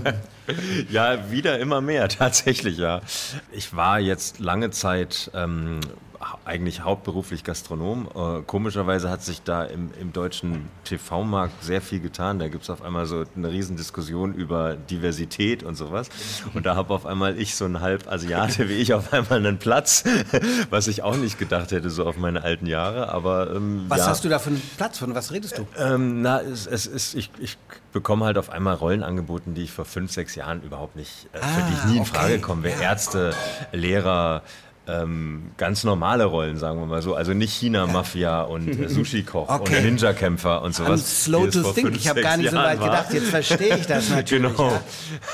ja, 0.90 1.31
wieder 1.31 1.58
immer 1.60 1.81
mehr, 1.81 2.08
tatsächlich, 2.10 2.76
ja. 2.76 3.00
Ich 3.52 3.75
war 3.75 4.00
jetzt 4.00 4.38
lange 4.38 4.70
Zeit 4.70 5.31
ähm, 5.32 5.81
eigentlich 6.44 6.82
hauptberuflich 6.82 7.44
Gastronom. 7.44 8.09
Äh, 8.15 8.43
komischerweise 8.43 9.11
hat 9.11 9.23
sich 9.23 9.43
da 9.43 9.65
im, 9.65 9.91
im 10.00 10.12
deutschen 10.12 10.69
TV-Markt 10.85 11.62
sehr 11.62 11.81
viel 11.81 12.00
getan. 12.00 12.38
Da 12.38 12.49
gibt 12.49 12.65
es 12.65 12.70
auf 12.70 12.82
einmal 12.82 13.06
so 13.06 13.25
eine 13.37 13.50
Riesendiskussion 13.50 14.35
über 14.35 14.75
Diversität 14.75 15.62
und 15.62 15.76
sowas. 15.76 16.09
Und 16.55 16.67
da 16.67 16.75
habe 16.75 16.93
auf 16.93 17.06
einmal 17.06 17.38
ich 17.38 17.55
so 17.55 17.67
ein 17.67 17.81
halb 17.81 18.11
Asiate 18.11 18.69
wie 18.69 18.75
ich 18.75 18.94
auf 18.94 19.12
einmal 19.12 19.38
einen 19.38 19.59
Platz, 19.59 20.05
was 20.70 20.88
ich 20.88 21.03
auch 21.03 21.17
nicht 21.17 21.38
gedacht 21.38 21.70
hätte, 21.70 21.91
so 21.91 22.05
auf 22.05 22.17
meine 22.17 22.43
alten 22.43 22.67
Jahre. 22.67 23.11
Aber 23.11 23.55
ähm, 23.55 23.85
Was 23.88 23.99
ja. 24.00 24.06
hast 24.09 24.25
du 24.25 24.29
da 24.29 24.38
für 24.38 24.50
einen 24.50 24.62
Platz? 24.76 24.99
Von 24.99 25.15
was 25.15 25.32
redest 25.32 25.59
du? 25.59 25.67
Ähm, 25.79 26.23
na, 26.23 26.41
es, 26.41 26.67
es 26.67 26.87
ist, 26.87 27.15
ich, 27.15 27.31
ich 27.38 27.56
bekomme 27.93 28.25
halt 28.25 28.38
auf 28.38 28.50
einmal 28.50 28.75
Rollen 28.75 29.03
angeboten, 29.03 29.55
die 29.55 29.62
ich 29.62 29.73
vor 29.73 29.85
fünf, 29.85 30.12
sechs 30.12 30.35
Jahren 30.35 30.62
überhaupt 30.62 30.97
nicht, 30.97 31.29
äh, 31.32 31.38
ah, 31.41 31.47
für 31.47 31.62
die 31.62 31.73
ich 31.75 31.85
nie 31.85 31.97
in 31.97 32.03
okay. 32.03 32.11
Frage 32.11 32.38
komme. 32.41 32.65
Wer 32.65 32.76
ja. 32.76 32.82
Ärzte, 32.82 33.35
Lehrer, 33.73 34.43
ähm, 34.88 35.50
ganz 35.58 35.85
normale 35.85 36.25
Rollen, 36.25 36.56
sagen 36.56 36.81
wir 36.81 36.87
mal 36.87 37.02
so. 37.02 37.14
Also 37.14 37.35
nicht 37.35 37.52
China-Mafia 37.52 38.43
und 38.49 38.69
äh, 38.69 38.88
Sushi-Koch 38.88 39.49
okay. 39.49 39.76
und 39.76 39.85
Ninja-Kämpfer 39.85 40.62
und 40.62 40.75
sowas. 40.75 41.00
I'm 41.00 41.24
slow 41.24 41.46
to 41.46 41.72
think. 41.72 41.94
Ich 41.94 42.08
habe 42.08 42.22
gar 42.22 42.36
nicht 42.36 42.51
so 42.51 42.56
weit 42.56 42.81
war. 42.81 42.89
gedacht. 42.89 43.13
Jetzt 43.13 43.29
verstehe 43.29 43.77
ich 43.77 43.86
das 43.86 44.08
natürlich. 44.10 44.56
genau. 44.56 44.81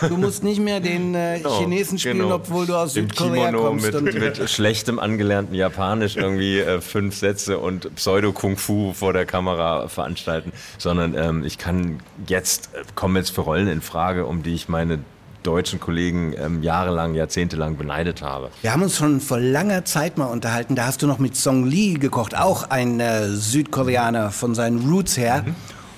Ja. 0.01 0.09
Du 0.09 0.17
musst 0.17 0.43
nicht 0.43 0.61
mehr 0.61 0.81
den 0.81 1.15
äh, 1.15 1.39
genau. 1.39 1.61
Chinesen 1.61 1.99
spielen, 1.99 2.19
genau. 2.19 2.35
obwohl 2.35 2.67
du 2.67 2.75
aus 2.75 2.97
Im 2.97 3.09
Südkorea 3.09 3.47
Kimono 3.47 3.69
kommst. 3.69 3.87
Mit, 3.87 3.95
und 3.95 4.15
mit 4.15 4.51
schlechtem 4.51 4.99
angelernten 4.99 5.55
Japanisch 5.55 6.17
irgendwie 6.17 6.59
äh, 6.59 6.81
fünf 6.81 7.17
Sätze 7.17 7.59
und 7.59 7.95
Pseudo-Kung-Fu 7.95 8.93
vor 8.93 9.13
der 9.13 9.25
Kamera 9.25 9.89
veranstalten. 9.89 10.53
Sondern 10.79 11.17
ähm, 11.17 11.45
ich 11.45 11.59
kann 11.59 12.01
jetzt, 12.27 12.71
äh, 12.75 12.83
kommen 12.95 13.17
jetzt 13.17 13.31
für 13.31 13.43
Rollen 13.43 13.69
in 13.69 13.81
Frage, 13.81 14.27
um 14.27 14.43
die 14.43 14.55
ich 14.55 14.69
meine 14.69 14.99
deutschen 15.45 15.79
Kollegen 15.79 16.35
ähm, 16.37 16.63
jahrelang, 16.63 17.15
jahrzehntelang 17.15 17.77
beneidet 17.77 18.23
habe. 18.23 18.51
Wir 18.63 18.73
haben 18.73 18.83
uns 18.83 18.97
schon 18.97 19.21
vor 19.21 19.39
langer 19.39 19.85
Zeit 19.85 20.19
mal 20.19 20.27
unterhalten. 20.27 20.75
Da 20.75 20.87
hast 20.87 21.03
du 21.03 21.07
noch 21.07 21.19
mit 21.19 21.37
Song 21.37 21.65
Lee 21.65 21.95
gekocht, 21.95 22.37
auch 22.37 22.71
ein 22.71 22.99
äh, 22.99 23.29
Südkoreaner 23.29 24.31
von 24.31 24.55
seinen 24.55 24.89
Roots 24.91 25.17
her. 25.17 25.45
Mhm. 25.47 25.55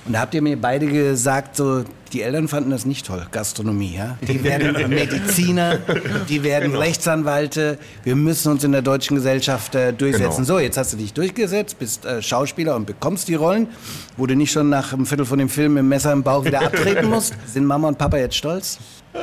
Und 0.07 0.13
da 0.13 0.21
habt 0.21 0.33
ihr 0.33 0.41
mir 0.41 0.59
beide 0.59 0.87
gesagt, 0.87 1.57
so, 1.57 1.83
die 2.13 2.21
Eltern 2.21 2.47
fanden 2.47 2.69
das 2.69 2.85
nicht 2.85 3.05
toll, 3.05 3.25
Gastronomie. 3.31 3.95
Ja? 3.97 4.17
Die 4.25 4.41
werden 4.43 4.89
Mediziner, 4.89 5.79
die 6.29 6.43
werden 6.43 6.71
genau. 6.71 6.79
Rechtsanwälte. 6.79 7.77
Wir 8.05 8.15
müssen 8.15 8.51
uns 8.51 8.63
in 8.63 8.71
der 8.71 8.81
deutschen 8.81 9.15
Gesellschaft 9.15 9.75
äh, 9.75 9.91
durchsetzen. 9.91 10.45
Genau. 10.45 10.45
So, 10.45 10.59
jetzt 10.59 10.77
hast 10.77 10.93
du 10.93 10.97
dich 10.97 11.13
durchgesetzt, 11.13 11.77
bist 11.77 12.05
äh, 12.05 12.21
Schauspieler 12.21 12.77
und 12.77 12.85
bekommst 12.85 13.27
die 13.27 13.35
Rollen, 13.35 13.67
wo 14.15 14.25
du 14.25 14.35
nicht 14.35 14.51
schon 14.51 14.69
nach 14.69 14.93
einem 14.93 15.05
Viertel 15.05 15.25
von 15.25 15.39
dem 15.39 15.49
Film 15.49 15.75
im 15.75 15.89
Messer 15.89 16.13
im 16.13 16.23
Bauch 16.23 16.45
wieder 16.45 16.61
abtreten 16.61 17.09
musst. 17.09 17.35
Sind 17.45 17.65
Mama 17.65 17.89
und 17.89 17.97
Papa 17.97 18.17
jetzt 18.17 18.35
stolz? 18.35 18.79
Äh, 19.13 19.17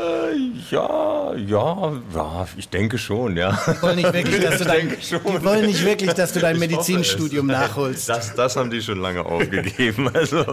ja, 0.71 1.04
ja, 1.37 1.93
ja, 2.15 2.47
ich 2.57 2.69
denke 2.69 2.99
schon, 2.99 3.37
ja. 3.37 3.59
Die 3.67 3.83
wollen 3.83 3.97
nicht 3.97 4.13
wirklich, 4.13 4.41
dass 4.41 4.59
du 4.59 4.65
dein, 4.65 4.89
die 4.89 5.45
wollen 5.45 5.67
nicht 5.67 5.85
wirklich, 5.85 6.13
dass 6.15 6.33
du 6.33 6.41
dein 6.41 6.59
Medizinstudium 6.59 7.47
nachholst. 7.47 8.09
Das, 8.09 8.35
das 8.35 8.57
haben 8.57 8.71
die 8.71 8.81
schon 8.83 9.01
lange 9.01 9.25
aufgegeben. 9.25 10.11
Also. 10.15 10.45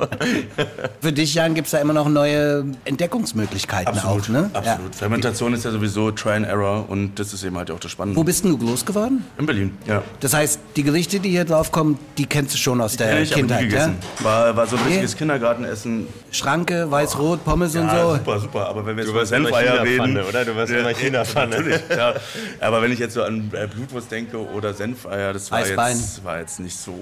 Für 1.02 1.12
dich, 1.12 1.34
Jan, 1.36 1.54
gibt 1.54 1.68
es 1.68 1.72
da 1.72 1.80
immer 1.80 1.94
noch 1.94 2.10
neue 2.10 2.66
Entdeckungsmöglichkeiten 2.86 3.94
absolut, 3.94 4.24
auch, 4.24 4.30
ne? 4.30 4.50
Absolut. 4.54 4.92
Ja. 4.94 4.98
Fermentation 4.98 5.54
ist 5.54 5.66
ja 5.66 5.72
sowieso 5.72 6.12
Try 6.12 6.32
and 6.32 6.48
Error 6.48 6.90
und 6.90 7.20
das 7.20 7.34
ist 7.34 7.44
eben 7.44 7.58
halt 7.58 7.72
auch 7.72 7.80
das 7.80 7.92
Spannende. 7.92 8.20
Wo 8.20 8.24
bist 8.24 8.44
du 8.44 8.58
groß 8.58 8.86
geworden? 8.86 9.24
In 9.38 9.46
Berlin, 9.46 9.78
ja. 9.88 10.04
Das 10.20 10.34
heißt, 10.34 10.60
die 10.76 10.84
Gerichte, 10.84 11.20
die 11.20 11.30
hier 11.30 11.46
drauf 11.46 11.72
kommen, 11.72 12.00
die 12.18 12.26
kennst 12.26 12.54
du 12.54 12.58
schon 12.58 12.82
aus 12.82 12.94
die 12.94 12.98
der 13.00 13.22
ich, 13.22 13.32
Kindheit, 13.32 13.72
ja? 13.72 13.94
War, 14.20 14.56
war 14.56 14.68
so 14.68 14.76
ein 14.76 14.84
richtiges 14.84 15.16
Kindergartenessen. 15.16 16.08
Schranke, 16.32 16.90
weiß-rot, 16.90 17.44
Pommes 17.44 17.74
ja, 17.74 17.82
und 17.82 17.90
so. 17.92 18.16
super, 18.16 18.40
super. 18.40 18.68
Aber 18.68 18.86
wenn 18.86 18.96
wir 18.96 19.04
jetzt 19.04 19.12
über 19.12 19.26
Senfeier 19.26 19.84
reden, 19.84 20.18
oder? 20.18 20.46
Du 20.46 20.56
warst 20.56 20.71
als 20.72 20.82
immer 20.82 20.94
China-Pfanne. 20.94 21.58
Natürlich, 21.58 21.82
ja. 21.90 22.13
Aber 22.60 22.82
wenn 22.82 22.92
ich 22.92 23.00
jetzt 23.00 23.13
so 23.13 23.24
an 23.24 23.51
äh, 23.54 23.68
Blutwurst 23.68 24.12
denke 24.12 24.38
oder 24.38 24.74
Senfeier, 24.74 25.34
das 25.34 25.51
war, 25.51 25.60
Eisbein. 25.60 25.98
jetzt, 25.98 26.24
war 26.24 26.40
jetzt 26.40 26.60
nicht 26.60 26.78
so 26.78 26.94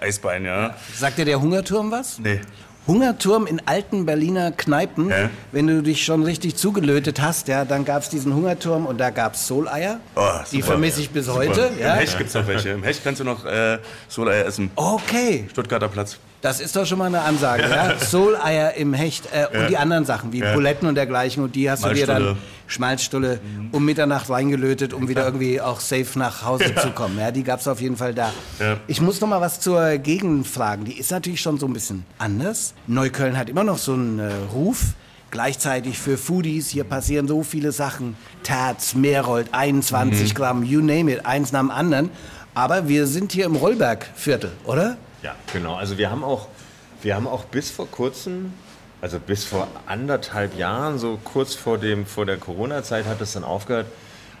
Eisbein, 0.00 0.44
ja. 0.44 0.74
Sagt 0.94 1.18
dir 1.18 1.24
der 1.24 1.40
Hungerturm 1.40 1.90
was? 1.90 2.18
Nee. 2.18 2.40
Hungerturm 2.86 3.46
in 3.46 3.60
alten 3.66 4.06
Berliner 4.06 4.52
Kneipen. 4.52 5.10
Ja. 5.10 5.30
Wenn 5.52 5.66
du 5.66 5.82
dich 5.82 6.04
schon 6.04 6.22
richtig 6.24 6.56
zugelötet 6.56 7.20
hast, 7.20 7.46
ja, 7.48 7.64
dann 7.64 7.84
gab 7.84 8.02
es 8.02 8.08
diesen 8.08 8.34
Hungerturm 8.34 8.86
und 8.86 8.98
da 8.98 9.10
gab 9.10 9.34
es 9.34 9.46
Soleier. 9.46 10.00
Oh, 10.16 10.28
die 10.50 10.62
vermisse 10.62 11.00
ich 11.00 11.10
bis 11.10 11.26
Super. 11.26 11.38
heute. 11.38 11.70
Im 11.76 11.78
Ja. 11.78 11.94
Hecht 11.94 12.16
gibt 12.18 12.28
es 12.28 12.34
noch 12.34 12.46
welche. 12.46 12.70
Im 12.70 12.82
Hecht 12.82 13.04
kannst 13.04 13.20
du 13.20 13.24
noch 13.24 13.44
äh, 13.44 13.78
Soleier 14.08 14.46
essen. 14.46 14.70
Okay, 14.76 15.46
Stuttgarter 15.50 15.88
Platz. 15.88 16.18
Das 16.40 16.60
ist 16.60 16.74
doch 16.74 16.86
schon 16.86 16.98
mal 16.98 17.06
eine 17.06 17.20
Ansage. 17.20 17.68
Ja. 17.68 17.98
Soleier 18.00 18.74
im 18.74 18.94
Hecht 18.94 19.28
äh, 19.32 19.46
und 19.56 19.68
die 19.68 19.76
anderen 19.76 20.04
Sachen 20.04 20.32
wie. 20.32 20.40
Buletten 20.40 20.88
und 20.88 20.94
dergleichen. 20.94 21.44
Und 21.44 21.54
die 21.54 21.70
hast 21.70 21.84
du 21.84 21.92
dir 21.92 22.06
dann 22.06 22.22
Malzstulle. 22.22 22.46
Schmalzstulle 22.66 23.40
um 23.72 23.84
Mitternacht 23.84 24.30
reingelötet, 24.30 24.94
um 24.94 25.08
wieder 25.08 25.24
irgendwie 25.24 25.60
auch 25.60 25.80
safe 25.80 26.18
nach 26.18 26.44
Hause 26.44 26.74
zu 26.74 26.90
kommen. 26.90 27.18
Ja, 27.18 27.30
die 27.30 27.42
gab 27.42 27.60
es 27.60 27.68
auf 27.68 27.80
jeden 27.80 27.96
Fall 27.96 28.14
da. 28.14 28.32
Ich 28.86 29.00
muss 29.00 29.20
noch 29.20 29.28
mal 29.28 29.40
was 29.40 29.60
zur 29.60 29.98
Gegend 29.98 30.46
fragen. 30.46 30.84
Die 30.84 30.98
ist 30.98 31.10
natürlich 31.10 31.40
schon 31.40 31.58
so 31.58 31.66
ein 31.66 31.72
bisschen 31.72 32.04
anders. 32.18 32.74
Neukölln 32.86 33.36
hat 33.36 33.50
immer 33.50 33.64
noch 33.64 33.78
so 33.78 33.92
einen 33.92 34.18
äh, 34.18 34.32
Ruf. 34.52 34.94
Gleichzeitig 35.30 35.96
für 35.96 36.18
Foodies, 36.18 36.70
hier 36.70 36.82
passieren 36.82 37.28
so 37.28 37.44
viele 37.44 37.70
Sachen. 37.70 38.16
Terz, 38.42 38.94
Merold, 38.94 39.48
21 39.52 40.34
Gramm, 40.34 40.64
you 40.64 40.80
name 40.80 41.12
it, 41.12 41.24
eins 41.24 41.52
nach 41.52 41.60
dem 41.60 41.70
anderen. 41.70 42.10
Aber 42.52 42.88
wir 42.88 43.06
sind 43.06 43.30
hier 43.30 43.44
im 43.44 43.54
Rollbergviertel, 43.54 44.50
oder? 44.64 44.96
Ja, 45.22 45.34
genau. 45.52 45.74
Also 45.74 45.98
wir 45.98 46.10
haben 46.10 46.24
auch, 46.24 46.48
wir 47.02 47.14
haben 47.14 47.26
auch 47.26 47.44
bis 47.44 47.70
vor 47.70 47.88
kurzem, 47.88 48.52
also 49.00 49.18
bis 49.18 49.44
vor 49.44 49.68
anderthalb 49.86 50.56
Jahren, 50.56 50.98
so 50.98 51.18
kurz 51.22 51.54
vor, 51.54 51.78
dem, 51.78 52.06
vor 52.06 52.26
der 52.26 52.38
Corona-Zeit 52.38 53.06
hat 53.06 53.20
es 53.20 53.32
dann 53.32 53.44
aufgehört, 53.44 53.86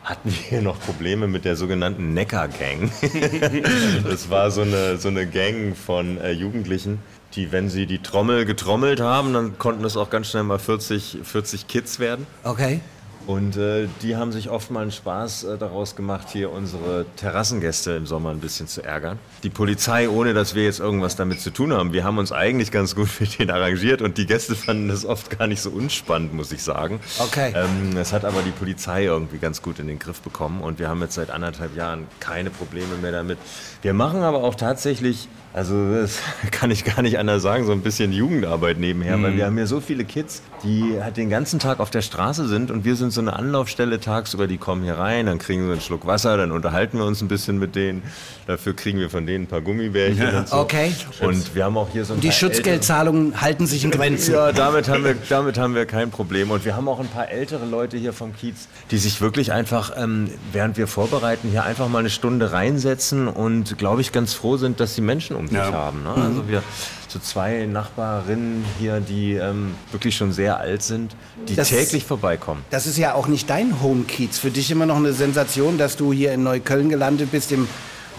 hatten 0.04 0.34
wir 0.48 0.62
noch 0.62 0.80
Probleme 0.80 1.26
mit 1.26 1.44
der 1.44 1.56
sogenannten 1.56 2.14
Neckar-Gang. 2.14 2.90
das 4.04 4.30
war 4.30 4.50
so 4.50 4.62
eine, 4.62 4.96
so 4.96 5.08
eine 5.08 5.26
Gang 5.26 5.76
von 5.76 6.18
äh, 6.18 6.30
Jugendlichen, 6.30 7.00
die, 7.34 7.52
wenn 7.52 7.68
sie 7.68 7.86
die 7.86 7.98
Trommel 7.98 8.44
getrommelt 8.44 9.00
haben, 9.00 9.34
dann 9.34 9.58
konnten 9.58 9.84
es 9.84 9.96
auch 9.96 10.10
ganz 10.10 10.28
schnell 10.28 10.42
mal 10.42 10.58
40, 10.58 11.18
40 11.22 11.68
Kids 11.68 11.98
werden. 11.98 12.26
Okay. 12.44 12.80
Und 13.26 13.56
äh, 13.56 13.86
die 14.02 14.16
haben 14.16 14.32
sich 14.32 14.50
oft 14.50 14.70
mal 14.70 14.80
einen 14.80 14.90
Spaß 14.90 15.44
äh, 15.44 15.58
daraus 15.58 15.94
gemacht, 15.94 16.28
hier 16.32 16.50
unsere 16.50 17.06
Terrassengäste 17.16 17.92
im 17.92 18.06
Sommer 18.06 18.30
ein 18.30 18.40
bisschen 18.40 18.66
zu 18.66 18.82
ärgern. 18.82 19.18
Die 19.42 19.50
Polizei, 19.50 20.08
ohne 20.08 20.34
dass 20.34 20.54
wir 20.54 20.64
jetzt 20.64 20.80
irgendwas 20.80 21.16
damit 21.16 21.40
zu 21.40 21.50
tun 21.50 21.72
haben, 21.72 21.92
wir 21.92 22.04
haben 22.04 22.18
uns 22.18 22.32
eigentlich 22.32 22.70
ganz 22.70 22.94
gut 22.94 23.08
mit 23.20 23.38
denen 23.38 23.50
arrangiert 23.50 24.02
und 24.02 24.18
die 24.18 24.26
Gäste 24.26 24.54
fanden 24.54 24.88
das 24.88 25.04
oft 25.04 25.38
gar 25.38 25.46
nicht 25.46 25.60
so 25.60 25.70
unspannend, 25.70 26.34
muss 26.34 26.50
ich 26.52 26.62
sagen. 26.62 27.00
Okay. 27.18 27.52
Ähm, 27.54 27.94
das 27.94 28.12
hat 28.12 28.24
aber 28.24 28.42
die 28.42 28.50
Polizei 28.50 29.04
irgendwie 29.04 29.38
ganz 29.38 29.62
gut 29.62 29.78
in 29.78 29.86
den 29.86 29.98
Griff 29.98 30.20
bekommen 30.20 30.62
und 30.62 30.78
wir 30.78 30.88
haben 30.88 31.00
jetzt 31.02 31.14
seit 31.14 31.30
anderthalb 31.30 31.76
Jahren 31.76 32.06
keine 32.20 32.50
Probleme 32.50 32.96
mehr 33.00 33.12
damit. 33.12 33.38
Wir 33.82 33.92
machen 33.92 34.22
aber 34.22 34.42
auch 34.42 34.54
tatsächlich, 34.54 35.28
also 35.52 35.92
das 35.92 36.18
kann 36.52 36.70
ich 36.70 36.84
gar 36.84 37.02
nicht 37.02 37.18
anders 37.18 37.42
sagen, 37.42 37.66
so 37.66 37.72
ein 37.72 37.80
bisschen 37.80 38.12
Jugendarbeit 38.12 38.78
nebenher, 38.78 39.20
weil 39.20 39.36
wir 39.36 39.46
haben 39.46 39.56
hier 39.56 39.66
so 39.66 39.80
viele 39.80 40.04
Kids, 40.04 40.42
die 40.62 40.98
halt 41.02 41.16
den 41.16 41.28
ganzen 41.28 41.58
Tag 41.58 41.80
auf 41.80 41.90
der 41.90 42.02
Straße 42.02 42.46
sind 42.46 42.70
und 42.70 42.84
wir 42.84 42.94
sind 42.94 43.12
so 43.12 43.20
eine 43.20 43.32
Anlaufstelle 43.32 43.98
tagsüber, 43.98 44.46
die 44.46 44.58
kommen 44.58 44.84
hier 44.84 44.98
rein, 44.98 45.26
dann 45.26 45.38
kriegen 45.38 45.64
sie 45.66 45.72
einen 45.72 45.80
Schluck 45.80 46.06
Wasser, 46.06 46.36
dann 46.36 46.52
unterhalten 46.52 46.98
wir 46.98 47.04
uns 47.04 47.20
ein 47.20 47.28
bisschen 47.28 47.58
mit 47.58 47.74
denen, 47.74 48.02
dafür 48.46 48.74
kriegen 48.76 49.00
wir 49.00 49.10
von 49.10 49.26
denen 49.26 49.44
ein 49.44 49.46
paar 49.48 49.60
Gummibärchen 49.60 50.34
und 50.36 50.48
so. 50.48 50.56
Okay. 50.56 50.92
Und 51.20 51.54
wir 51.54 51.64
haben 51.64 51.76
auch 51.76 51.88
hier 51.90 52.04
so 52.04 52.14
ein 52.14 52.20
Die 52.20 52.30
Schutzgeldzahlungen 52.30 53.40
halten 53.40 53.66
sich 53.66 53.84
in 53.84 53.90
Grenzen. 53.90 54.34
ja, 54.34 54.52
damit 54.52 54.88
haben, 54.88 55.04
wir, 55.04 55.16
damit 55.28 55.58
haben 55.58 55.74
wir 55.74 55.86
kein 55.86 56.10
Problem. 56.10 56.50
Und 56.50 56.64
wir 56.64 56.76
haben 56.76 56.86
auch 56.88 57.00
ein 57.00 57.08
paar 57.08 57.28
ältere 57.28 57.66
Leute 57.66 57.96
hier 57.96 58.12
vom 58.12 58.36
Kiez, 58.36 58.68
die 58.90 58.98
sich 58.98 59.20
wirklich 59.20 59.52
einfach, 59.52 59.92
ähm, 59.96 60.30
während 60.52 60.76
wir 60.76 60.86
vorbereiten, 60.86 61.48
hier 61.50 61.64
einfach 61.64 61.88
mal 61.88 61.98
eine 61.98 62.10
Stunde 62.10 62.52
reinsetzen 62.52 63.26
und, 63.26 63.78
glaube 63.78 64.00
ich, 64.00 64.12
ganz 64.12 64.34
froh 64.34 64.56
sind, 64.56 64.78
dass 64.78 64.94
sie 64.94 65.00
Menschen 65.00 65.39
um 65.40 65.48
sich 65.48 65.56
Ja. 65.56 65.72
haben. 65.72 66.02
Ne? 66.04 66.10
Also 66.14 66.46
wir 66.48 66.62
so 67.08 67.18
zwei 67.18 67.66
Nachbarinnen 67.66 68.64
hier, 68.78 69.00
die 69.00 69.34
ähm, 69.34 69.74
wirklich 69.90 70.14
schon 70.16 70.30
sehr 70.32 70.58
alt 70.58 70.82
sind, 70.82 71.16
die 71.48 71.56
Das- 71.56 71.68
täglich 71.70 72.04
vorbeikommen. 72.04 72.62
Das 72.70 72.86
ist 72.86 72.96
ja 72.98 73.14
auch 73.14 73.26
nicht 73.26 73.50
dein 73.50 73.82
Home-Kiez. 73.82 74.38
Für 74.38 74.50
dich 74.50 74.70
immer 74.70 74.86
noch 74.86 74.96
eine 74.96 75.12
Sensation, 75.12 75.76
dass 75.76 75.96
du 75.96 76.12
hier 76.12 76.32
in 76.32 76.44
Neukölln 76.44 76.88
gelandet 76.88 77.32
bist, 77.32 77.50
im 77.50 77.66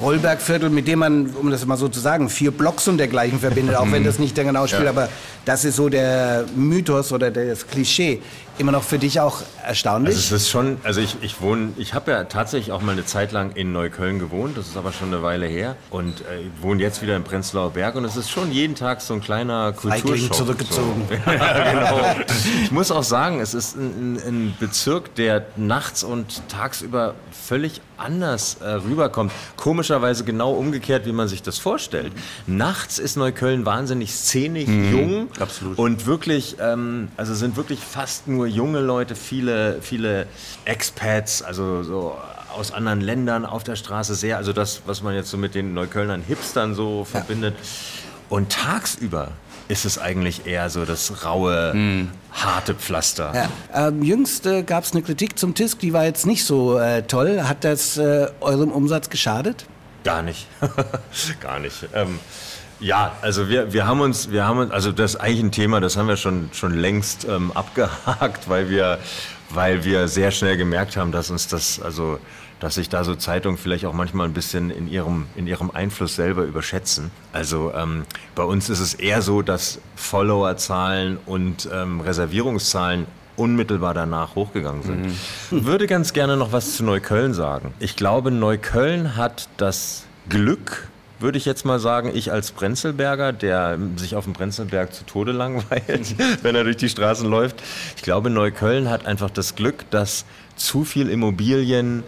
Rollbergviertel, 0.01 0.69
mit 0.69 0.87
dem 0.87 0.99
man, 0.99 1.27
um 1.35 1.51
das 1.51 1.65
mal 1.65 1.77
so 1.77 1.87
zu 1.87 1.99
sagen, 1.99 2.29
vier 2.29 2.51
Blocks 2.51 2.87
und 2.87 2.97
dergleichen 2.97 3.39
verbindet, 3.39 3.75
auch 3.75 3.89
wenn 3.91 4.03
das 4.03 4.19
nicht 4.19 4.35
der 4.35 4.45
genau 4.45 4.65
spielt. 4.65 4.83
Ja. 4.85 4.89
Aber 4.89 5.09
das 5.45 5.63
ist 5.63 5.75
so 5.75 5.89
der 5.89 6.45
Mythos 6.55 7.11
oder 7.11 7.29
das 7.29 7.67
Klischee. 7.67 8.21
Immer 8.57 8.71
noch 8.71 8.83
für 8.83 8.99
dich 8.99 9.19
auch 9.19 9.41
erstaunlich. 9.65 10.15
Also 10.15 10.35
es 10.35 10.43
ist 10.43 10.49
schon, 10.49 10.77
also 10.83 11.01
ich, 11.01 11.17
ich 11.21 11.41
wohne, 11.41 11.73
ich 11.77 11.93
habe 11.93 12.11
ja 12.11 12.23
tatsächlich 12.25 12.71
auch 12.71 12.81
mal 12.81 12.91
eine 12.91 13.05
Zeit 13.05 13.31
lang 13.31 13.51
in 13.53 13.71
Neukölln 13.71 14.19
gewohnt, 14.19 14.57
das 14.57 14.67
ist 14.67 14.77
aber 14.77 14.91
schon 14.91 15.07
eine 15.07 15.23
Weile 15.23 15.47
her 15.47 15.75
und 15.89 16.21
äh, 16.21 16.41
ich 16.41 16.61
wohne 16.61 16.81
jetzt 16.81 17.01
wieder 17.01 17.15
im 17.15 17.23
Prenzlauer 17.23 17.71
Berg 17.71 17.95
und 17.95 18.05
es 18.05 18.17
ist 18.17 18.29
schon 18.29 18.51
jeden 18.51 18.75
Tag 18.75 19.01
so 19.01 19.13
ein 19.13 19.21
kleiner 19.21 19.73
Kulturschock. 19.73 20.33
zurückgezogen. 20.33 21.07
So. 21.09 21.31
ja, 21.31 21.71
genau. 21.71 21.99
Ich 22.63 22.71
muss 22.71 22.91
auch 22.91 23.03
sagen, 23.03 23.39
es 23.39 23.53
ist 23.53 23.75
ein, 23.75 24.17
ein, 24.17 24.53
Bezirk, 24.59 25.15
der 25.15 25.45
nachts 25.55 26.03
und 26.03 26.47
tagsüber 26.49 27.15
völlig 27.31 27.81
anders 27.97 28.57
äh, 28.61 28.69
rüberkommt. 28.69 29.31
Komischerweise 29.55 30.23
genau 30.23 30.53
umgekehrt, 30.53 31.05
wie 31.05 31.11
man 31.11 31.27
sich 31.27 31.41
das 31.41 31.57
vorstellt. 31.57 32.11
Nachts 32.47 32.99
ist 32.99 33.15
Neukölln 33.15 33.65
wahnsinnig 33.65 34.13
szenig, 34.13 34.67
jung 34.67 35.29
absolut. 35.39 35.77
und 35.77 36.05
wirklich, 36.05 36.57
ähm, 36.59 37.09
also 37.17 37.33
sind 37.33 37.55
wirklich 37.55 37.79
fast 37.79 38.27
nur 38.27 38.40
junge 38.45 38.79
Leute, 38.79 39.15
viele, 39.15 39.81
viele 39.81 40.27
Expats, 40.65 41.41
also 41.41 41.83
so 41.83 42.17
aus 42.55 42.71
anderen 42.71 43.01
Ländern 43.01 43.45
auf 43.45 43.63
der 43.63 43.75
Straße 43.75 44.15
sehr, 44.15 44.37
also 44.37 44.53
das, 44.53 44.81
was 44.85 45.01
man 45.01 45.15
jetzt 45.15 45.29
so 45.29 45.37
mit 45.37 45.55
den 45.55 45.73
Neuköllnern 45.73 46.21
Hipstern 46.21 46.75
so 46.75 47.05
verbindet. 47.05 47.55
Und 48.29 48.51
tagsüber 48.51 49.29
ist 49.67 49.85
es 49.85 49.97
eigentlich 49.97 50.45
eher 50.45 50.69
so 50.69 50.83
das 50.83 51.23
raue, 51.23 52.07
harte 52.33 52.75
Pflaster. 52.75 53.49
Ja. 53.73 53.87
Ähm, 53.87 54.03
jüngst 54.03 54.45
äh, 54.45 54.63
gab 54.63 54.83
es 54.83 54.91
eine 54.91 55.01
Kritik 55.01 55.39
zum 55.39 55.55
Tisk, 55.55 55.79
die 55.79 55.93
war 55.93 56.05
jetzt 56.05 56.25
nicht 56.25 56.43
so 56.43 56.77
äh, 56.77 57.03
toll. 57.03 57.43
Hat 57.43 57.63
das 57.63 57.97
äh, 57.97 58.27
eurem 58.41 58.71
Umsatz 58.71 59.09
geschadet? 59.09 59.65
Gar 60.03 60.23
nicht. 60.23 60.47
Gar 61.39 61.59
nicht. 61.59 61.87
Ähm, 61.93 62.19
ja, 62.81 63.15
also 63.21 63.47
wir, 63.47 63.71
wir 63.71 63.85
haben 63.85 64.01
uns, 64.01 64.31
wir 64.31 64.45
haben 64.45 64.59
uns, 64.59 64.71
also 64.71 64.91
das 64.91 65.15
ist 65.15 65.21
eigentlich 65.21 65.43
ein 65.43 65.51
Thema, 65.51 65.79
das 65.79 65.95
haben 65.95 66.07
wir 66.07 66.17
schon, 66.17 66.49
schon 66.51 66.73
längst 66.73 67.25
ähm, 67.25 67.51
abgehakt, 67.55 68.49
weil 68.49 68.69
wir, 68.69 68.99
weil 69.49 69.85
wir 69.85 70.07
sehr 70.07 70.31
schnell 70.31 70.57
gemerkt 70.57 70.97
haben, 70.97 71.11
dass 71.11 71.29
uns 71.29 71.47
das, 71.47 71.81
also 71.81 72.19
dass 72.59 72.75
sich 72.75 72.89
da 72.89 73.03
so 73.03 73.15
Zeitungen 73.15 73.57
vielleicht 73.57 73.85
auch 73.85 73.93
manchmal 73.93 74.27
ein 74.27 74.33
bisschen 74.33 74.69
in 74.69 74.87
ihrem, 74.87 75.25
in 75.35 75.47
ihrem 75.47 75.71
Einfluss 75.71 76.15
selber 76.15 76.43
überschätzen. 76.43 77.09
Also 77.33 77.71
ähm, 77.73 78.03
bei 78.35 78.43
uns 78.43 78.69
ist 78.69 78.79
es 78.79 78.93
eher 78.93 79.23
so, 79.23 79.41
dass 79.41 79.79
Followerzahlen 79.95 81.17
und 81.25 81.67
ähm, 81.73 82.01
Reservierungszahlen 82.01 83.07
unmittelbar 83.35 83.95
danach 83.95 84.35
hochgegangen 84.35 84.83
sind. 84.83 85.65
Würde 85.65 85.87
ganz 85.87 86.13
gerne 86.13 86.37
noch 86.37 86.51
was 86.51 86.75
zu 86.75 86.83
Neukölln 86.83 87.33
sagen. 87.33 87.73
Ich 87.79 87.95
glaube, 87.95 88.29
Neukölln 88.29 89.15
hat 89.15 89.49
das 89.57 90.05
Glück, 90.29 90.90
würde 91.21 91.37
ich 91.37 91.45
jetzt 91.45 91.65
mal 91.65 91.79
sagen, 91.79 92.11
ich 92.13 92.31
als 92.31 92.51
Brenzelberger, 92.51 93.33
der 93.33 93.77
sich 93.95 94.15
auf 94.15 94.25
dem 94.25 94.33
Brenzelberg 94.33 94.93
zu 94.93 95.05
Tode 95.05 95.31
langweilt, 95.31 96.15
wenn 96.41 96.55
er 96.55 96.63
durch 96.63 96.77
die 96.77 96.89
Straßen 96.89 97.29
läuft. 97.29 97.61
Ich 97.95 98.01
glaube, 98.01 98.29
Neukölln 98.29 98.89
hat 98.89 99.05
einfach 99.05 99.29
das 99.29 99.55
Glück, 99.55 99.89
dass 99.91 100.25
zu 100.55 100.83
viel 100.83 101.09
Immobilien 101.09 102.03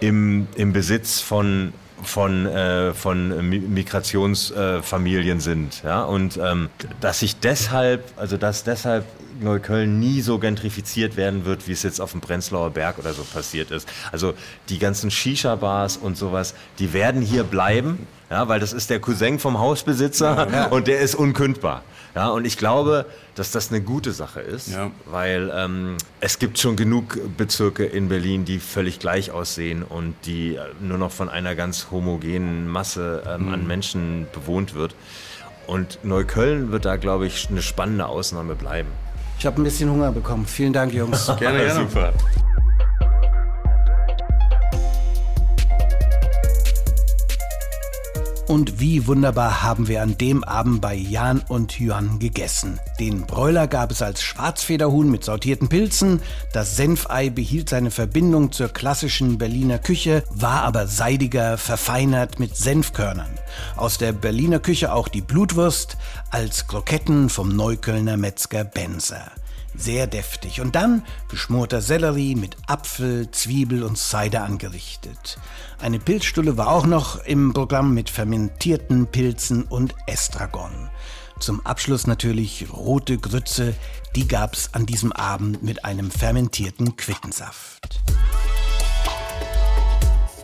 im, 0.00 0.46
im 0.56 0.72
Besitz 0.72 1.20
von 1.20 1.72
von, 2.04 2.46
äh, 2.46 2.94
von 2.94 3.32
Mi- 3.48 3.60
Migrationsfamilien 3.60 5.38
sind. 5.38 5.82
Ja? 5.84 6.02
Und 6.02 6.36
ähm, 6.36 6.68
dass 7.00 7.20
sich 7.20 7.36
deshalb, 7.36 8.02
also 8.16 8.36
dass 8.36 8.64
deshalb 8.64 9.04
Neukölln 9.42 9.98
nie 9.98 10.20
so 10.20 10.38
gentrifiziert 10.38 11.16
werden 11.16 11.44
wird, 11.44 11.66
wie 11.68 11.72
es 11.72 11.82
jetzt 11.82 12.00
auf 12.00 12.12
dem 12.12 12.20
Prenzlauer 12.20 12.70
Berg 12.70 12.98
oder 12.98 13.12
so 13.12 13.22
passiert 13.24 13.70
ist. 13.70 13.88
Also 14.10 14.34
die 14.68 14.78
ganzen 14.78 15.10
Shisha-Bars 15.10 15.96
und 15.96 16.16
sowas, 16.16 16.54
die 16.78 16.92
werden 16.92 17.20
hier 17.22 17.44
bleiben, 17.44 18.06
ja, 18.30 18.48
weil 18.48 18.60
das 18.60 18.72
ist 18.72 18.90
der 18.90 19.00
Cousin 19.00 19.38
vom 19.38 19.58
Hausbesitzer 19.58 20.70
und 20.72 20.86
der 20.86 21.00
ist 21.00 21.14
unkündbar. 21.14 21.82
Ja, 22.14 22.28
und 22.28 22.44
ich 22.46 22.58
glaube, 22.58 23.06
dass 23.36 23.52
das 23.52 23.70
eine 23.70 23.80
gute 23.80 24.12
Sache 24.12 24.40
ist, 24.40 24.68
Ja. 24.68 24.90
weil 25.06 25.50
ähm, 25.54 25.96
es 26.20 26.38
gibt 26.38 26.58
schon 26.58 26.76
genug 26.76 27.18
Bezirke 27.38 27.86
in 27.86 28.10
Berlin, 28.10 28.44
die 28.44 28.58
völlig 28.58 28.98
gleich 28.98 29.30
aussehen 29.30 29.82
und 29.82 30.14
die 30.26 30.56
äh, 30.56 30.60
nur 30.80 30.98
noch 30.98 31.10
von 31.10 31.30
einer 31.30 31.54
ganz 31.54 31.86
homogenen 31.90 32.68
Masse 32.68 33.22
ähm, 33.26 33.46
Mhm. 33.46 33.54
an 33.54 33.66
Menschen 33.66 34.26
bewohnt 34.34 34.74
wird. 34.74 34.94
Und 35.66 36.00
Neukölln 36.04 36.70
wird 36.70 36.84
da, 36.84 36.96
glaube 36.96 37.26
ich, 37.26 37.48
eine 37.48 37.62
spannende 37.62 38.06
Ausnahme 38.06 38.56
bleiben. 38.56 38.90
Ich 39.38 39.46
habe 39.46 39.60
ein 39.60 39.64
bisschen 39.64 39.90
Hunger 39.90 40.12
bekommen. 40.12 40.46
Vielen 40.46 40.72
Dank, 40.72 40.92
Jungs. 40.92 41.26
Gerne, 41.38 41.64
gerne. 41.64 41.80
Super. 41.88 42.12
Und 48.52 48.80
wie 48.80 49.06
wunderbar 49.06 49.62
haben 49.62 49.88
wir 49.88 50.02
an 50.02 50.18
dem 50.18 50.44
Abend 50.44 50.82
bei 50.82 50.94
Jan 50.94 51.40
und 51.48 51.80
Juan 51.80 52.18
gegessen. 52.18 52.78
Den 53.00 53.22
Bräuler 53.22 53.66
gab 53.66 53.90
es 53.90 54.02
als 54.02 54.22
Schwarzfederhuhn 54.22 55.10
mit 55.10 55.24
sautierten 55.24 55.70
Pilzen, 55.70 56.20
das 56.52 56.76
Senfei 56.76 57.30
behielt 57.30 57.70
seine 57.70 57.90
Verbindung 57.90 58.52
zur 58.52 58.68
klassischen 58.68 59.38
Berliner 59.38 59.78
Küche, 59.78 60.22
war 60.28 60.64
aber 60.64 60.86
seidiger, 60.86 61.56
verfeinert 61.56 62.40
mit 62.40 62.54
Senfkörnern. 62.54 63.30
Aus 63.74 63.96
der 63.96 64.12
Berliner 64.12 64.58
Küche 64.58 64.92
auch 64.92 65.08
die 65.08 65.22
Blutwurst 65.22 65.96
als 66.30 66.66
Kroketten 66.66 67.30
vom 67.30 67.56
Neuköllner 67.56 68.18
Metzger 68.18 68.64
Benzer. 68.64 69.30
Sehr 69.82 70.06
deftig. 70.06 70.60
Und 70.60 70.76
dann 70.76 71.02
geschmorter 71.28 71.80
Sellerie 71.80 72.36
mit 72.36 72.56
Apfel, 72.68 73.28
Zwiebel 73.32 73.82
und 73.82 73.98
Cider 73.98 74.44
angerichtet. 74.44 75.40
Eine 75.80 75.98
Pilzstulle 75.98 76.56
war 76.56 76.68
auch 76.68 76.86
noch 76.86 77.24
im 77.24 77.52
Programm 77.52 77.92
mit 77.92 78.08
fermentierten 78.08 79.08
Pilzen 79.08 79.64
und 79.64 79.96
Estragon. 80.06 80.88
Zum 81.40 81.66
Abschluss 81.66 82.06
natürlich 82.06 82.68
rote 82.72 83.18
Grütze, 83.18 83.74
die 84.14 84.28
gab's 84.28 84.70
an 84.72 84.86
diesem 84.86 85.10
Abend 85.10 85.64
mit 85.64 85.84
einem 85.84 86.12
fermentierten 86.12 86.94
Quittensaft. 86.94 88.00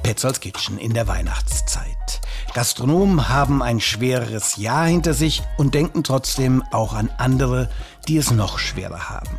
Petzolds 0.02 0.40
Kitchen 0.40 0.78
in 0.78 0.95
der 0.95 1.07
Weihnachtszeit. 1.07 2.17
Gastronomen 2.55 3.28
haben 3.28 3.62
ein 3.62 3.81
schwereres 3.81 4.57
Jahr 4.57 4.87
hinter 4.87 5.14
sich 5.14 5.43
und 5.59 5.75
denken 5.75 6.02
trotzdem 6.02 6.62
auch 6.73 6.95
an 6.95 7.11
andere, 7.19 7.69
die 8.09 8.17
es 8.17 8.31
noch 8.31 8.59
schwerer 8.59 9.11
haben. 9.11 9.38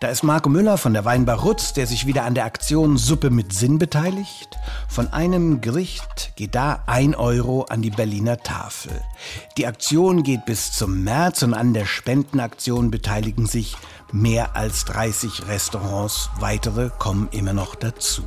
Da 0.00 0.08
ist 0.08 0.22
Marco 0.22 0.50
Müller 0.50 0.76
von 0.76 0.92
der 0.92 1.06
Weinbar 1.06 1.40
Rutz, 1.40 1.72
der 1.72 1.86
sich 1.86 2.06
wieder 2.06 2.24
an 2.24 2.34
der 2.34 2.44
Aktion 2.44 2.98
Suppe 2.98 3.30
mit 3.30 3.54
Sinn 3.54 3.78
beteiligt. 3.78 4.58
Von 4.86 5.12
einem 5.12 5.62
Gericht 5.62 6.32
geht 6.36 6.54
da 6.54 6.82
ein 6.86 7.14
Euro 7.14 7.62
an 7.62 7.80
die 7.80 7.90
Berliner 7.90 8.36
Tafel. 8.36 8.92
Die 9.56 9.66
Aktion 9.66 10.22
geht 10.22 10.44
bis 10.44 10.72
zum 10.72 11.04
März 11.04 11.42
und 11.42 11.54
an 11.54 11.72
der 11.72 11.86
Spendenaktion 11.86 12.90
beteiligen 12.90 13.46
sich 13.46 13.76
mehr 14.12 14.54
als 14.56 14.84
30 14.84 15.48
Restaurants. 15.48 16.28
Weitere 16.38 16.90
kommen 16.98 17.28
immer 17.30 17.54
noch 17.54 17.74
dazu. 17.74 18.24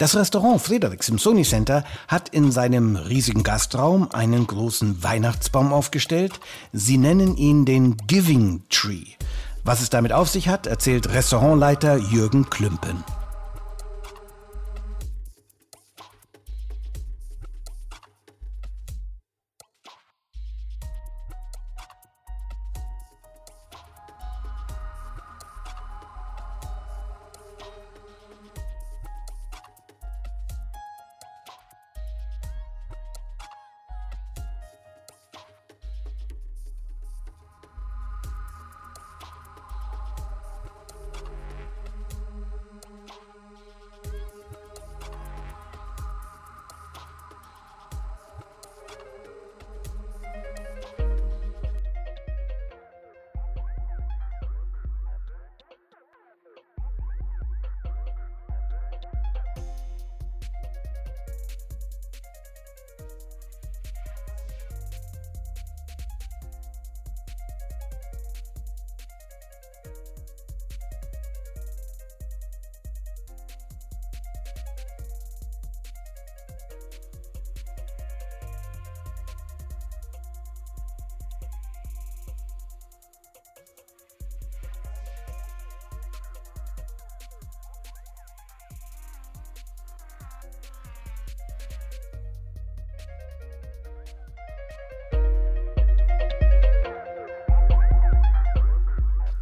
Das 0.00 0.16
Restaurant 0.16 0.62
Frederiks 0.62 1.10
im 1.10 1.18
Sony 1.18 1.42
Center 1.42 1.84
hat 2.08 2.30
in 2.30 2.52
seinem 2.52 2.96
riesigen 2.96 3.42
Gastraum 3.42 4.08
einen 4.12 4.46
großen 4.46 5.02
Weihnachtsbaum 5.02 5.74
aufgestellt. 5.74 6.40
Sie 6.72 6.96
nennen 6.96 7.36
ihn 7.36 7.66
den 7.66 7.98
Giving 8.06 8.62
Tree. 8.70 9.04
Was 9.62 9.82
es 9.82 9.90
damit 9.90 10.14
auf 10.14 10.30
sich 10.30 10.48
hat, 10.48 10.66
erzählt 10.66 11.12
Restaurantleiter 11.12 11.98
Jürgen 11.98 12.48
Klümpen. 12.48 13.04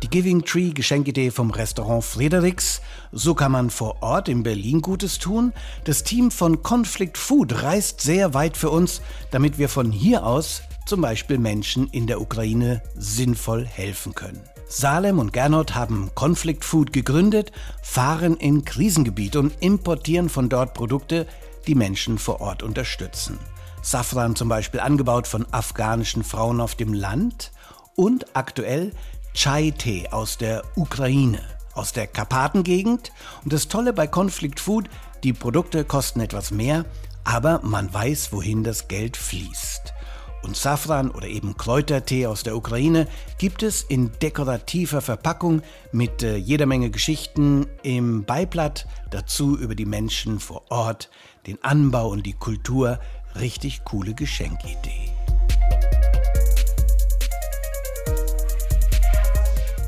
Die 0.09 0.23
Giving 0.23 0.43
Tree 0.43 0.71
Geschenkidee 0.71 1.31
vom 1.31 1.51
Restaurant 1.51 2.03
Frederiks. 2.03 2.81
So 3.13 3.35
kann 3.35 3.53
man 3.53 3.69
vor 3.69 4.03
Ort 4.03 4.31
in 4.31 4.43
Berlin 4.43 4.81
Gutes 4.81 5.19
tun. 5.19 5.53
Das 5.85 6.03
Team 6.03 6.31
von 6.31 6.63
Conflict 6.63 7.19
Food 7.19 7.63
reist 7.63 8.01
sehr 8.01 8.33
weit 8.33 8.57
für 8.57 8.71
uns, 8.71 9.03
damit 9.33 9.59
wir 9.59 9.69
von 9.69 9.93
hier 9.93 10.25
aus 10.25 10.63
zum 10.87 11.03
Beispiel 11.03 11.37
Menschen 11.37 11.89
in 11.89 12.07
der 12.07 12.23
Ukraine 12.23 12.83
sinnvoll 12.97 13.67
helfen 13.67 14.15
können. 14.15 14.41
Salem 14.67 15.19
und 15.19 15.35
Gernot 15.35 15.75
haben 15.75 16.11
Conflict 16.15 16.65
Food 16.65 16.95
gegründet, 16.95 17.53
fahren 17.83 18.39
in 18.39 18.65
Krisengebiete 18.65 19.39
und 19.39 19.53
importieren 19.61 20.31
von 20.31 20.49
dort 20.49 20.73
Produkte, 20.73 21.27
die 21.67 21.75
Menschen 21.75 22.17
vor 22.17 22.41
Ort 22.41 22.63
unterstützen. 22.63 23.39
Safran 23.83 24.37
zum 24.37 24.49
Beispiel 24.49 24.81
angebaut 24.81 25.27
von 25.27 25.45
afghanischen 25.51 26.25
Frauen 26.25 26.63
auf 26.63 26.77
dem 26.77 26.95
Land 26.95 27.53
und 27.99 28.37
aktuell 28.37 28.93
Chai-Tee 29.35 30.09
aus 30.11 30.39
der 30.39 30.63
Ukraine, 30.77 31.41
aus 31.75 31.93
der 31.93 32.07
Karpatengegend. 32.07 33.13
Und 33.45 33.53
das 33.53 33.69
Tolle 33.69 33.93
bei 33.93 34.07
Conflict 34.07 34.61
Food, 34.61 34.89
die 35.23 35.33
Produkte 35.33 35.85
kosten 35.85 36.21
etwas 36.21 36.51
mehr, 36.51 36.85
aber 37.25 37.61
man 37.63 37.93
weiß, 37.93 38.33
wohin 38.33 38.65
das 38.65 38.89
Geld 38.89 39.17
fließt. 39.17 39.95
Und 40.43 40.57
Safran 40.57 41.11
oder 41.11 41.27
eben 41.27 41.57
Kräutertee 41.57 42.27
aus 42.27 42.43
der 42.43 42.57
Ukraine 42.57 43.09
gibt 43.39 43.63
es 43.63 43.83
in 43.83 44.13
dekorativer 44.23 45.01
Verpackung 45.01 45.63
mit 45.93 46.23
äh, 46.23 46.37
jeder 46.37 46.67
Menge 46.67 46.91
Geschichten 46.91 47.67
im 47.83 48.25
Beiblatt, 48.25 48.87
dazu 49.11 49.59
über 49.59 49.75
die 49.75 49.87
Menschen 49.87 50.39
vor 50.39 50.63
Ort, 50.71 51.11
den 51.47 51.63
Anbau 51.63 52.09
und 52.09 52.25
die 52.25 52.35
Kultur. 52.35 53.01
Richtig 53.35 53.85
coole 53.85 54.15
Geschenkidee. 54.15 55.18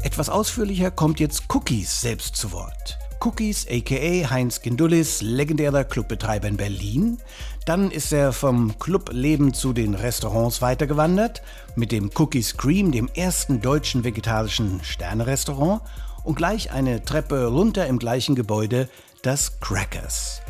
Etwas 0.02 0.30
ausführlicher 0.30 0.90
kommt 0.90 1.20
jetzt 1.20 1.44
Cookies 1.54 2.00
selbst 2.00 2.34
zu 2.34 2.52
Wort. 2.52 2.98
Cookies, 3.22 3.66
aka 3.70 4.30
Heinz 4.30 4.62
Gindulis, 4.62 5.20
legendärer 5.20 5.84
Clubbetreiber 5.84 6.48
in 6.48 6.56
Berlin. 6.56 7.18
Dann 7.66 7.90
ist 7.90 8.10
er 8.10 8.32
vom 8.32 8.78
Clubleben 8.78 9.52
zu 9.52 9.74
den 9.74 9.94
Restaurants 9.94 10.62
weitergewandert, 10.62 11.42
mit 11.76 11.92
dem 11.92 12.10
Cookies 12.16 12.56
Cream, 12.56 12.92
dem 12.92 13.10
ersten 13.14 13.60
deutschen 13.60 14.02
vegetarischen 14.02 14.82
Sternerestaurant. 14.82 15.82
Und 16.24 16.36
gleich 16.36 16.72
eine 16.72 17.04
Treppe 17.04 17.48
runter 17.48 17.86
im 17.86 17.98
gleichen 17.98 18.34
Gebäude 18.34 18.88
das 19.20 19.60
Crackers. 19.60 20.40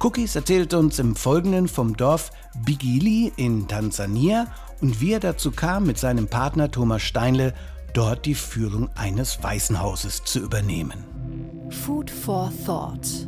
Cookies 0.00 0.34
erzählt 0.34 0.74
uns 0.74 0.98
im 0.98 1.14
Folgenden 1.14 1.68
vom 1.68 1.96
Dorf 1.96 2.32
Bigili 2.64 3.32
in 3.36 3.68
Tansania 3.68 4.48
und 4.80 5.00
wie 5.00 5.12
er 5.12 5.20
dazu 5.20 5.52
kam, 5.52 5.86
mit 5.86 5.96
seinem 5.96 6.26
Partner 6.26 6.70
Thomas 6.70 7.02
Steinle 7.02 7.54
dort 7.96 8.26
die 8.26 8.34
Führung 8.34 8.90
eines 8.94 9.42
Waisenhauses 9.42 10.22
zu 10.22 10.40
übernehmen. 10.40 11.04
Food 11.70 12.10
for 12.10 12.52
Thought. 12.66 13.26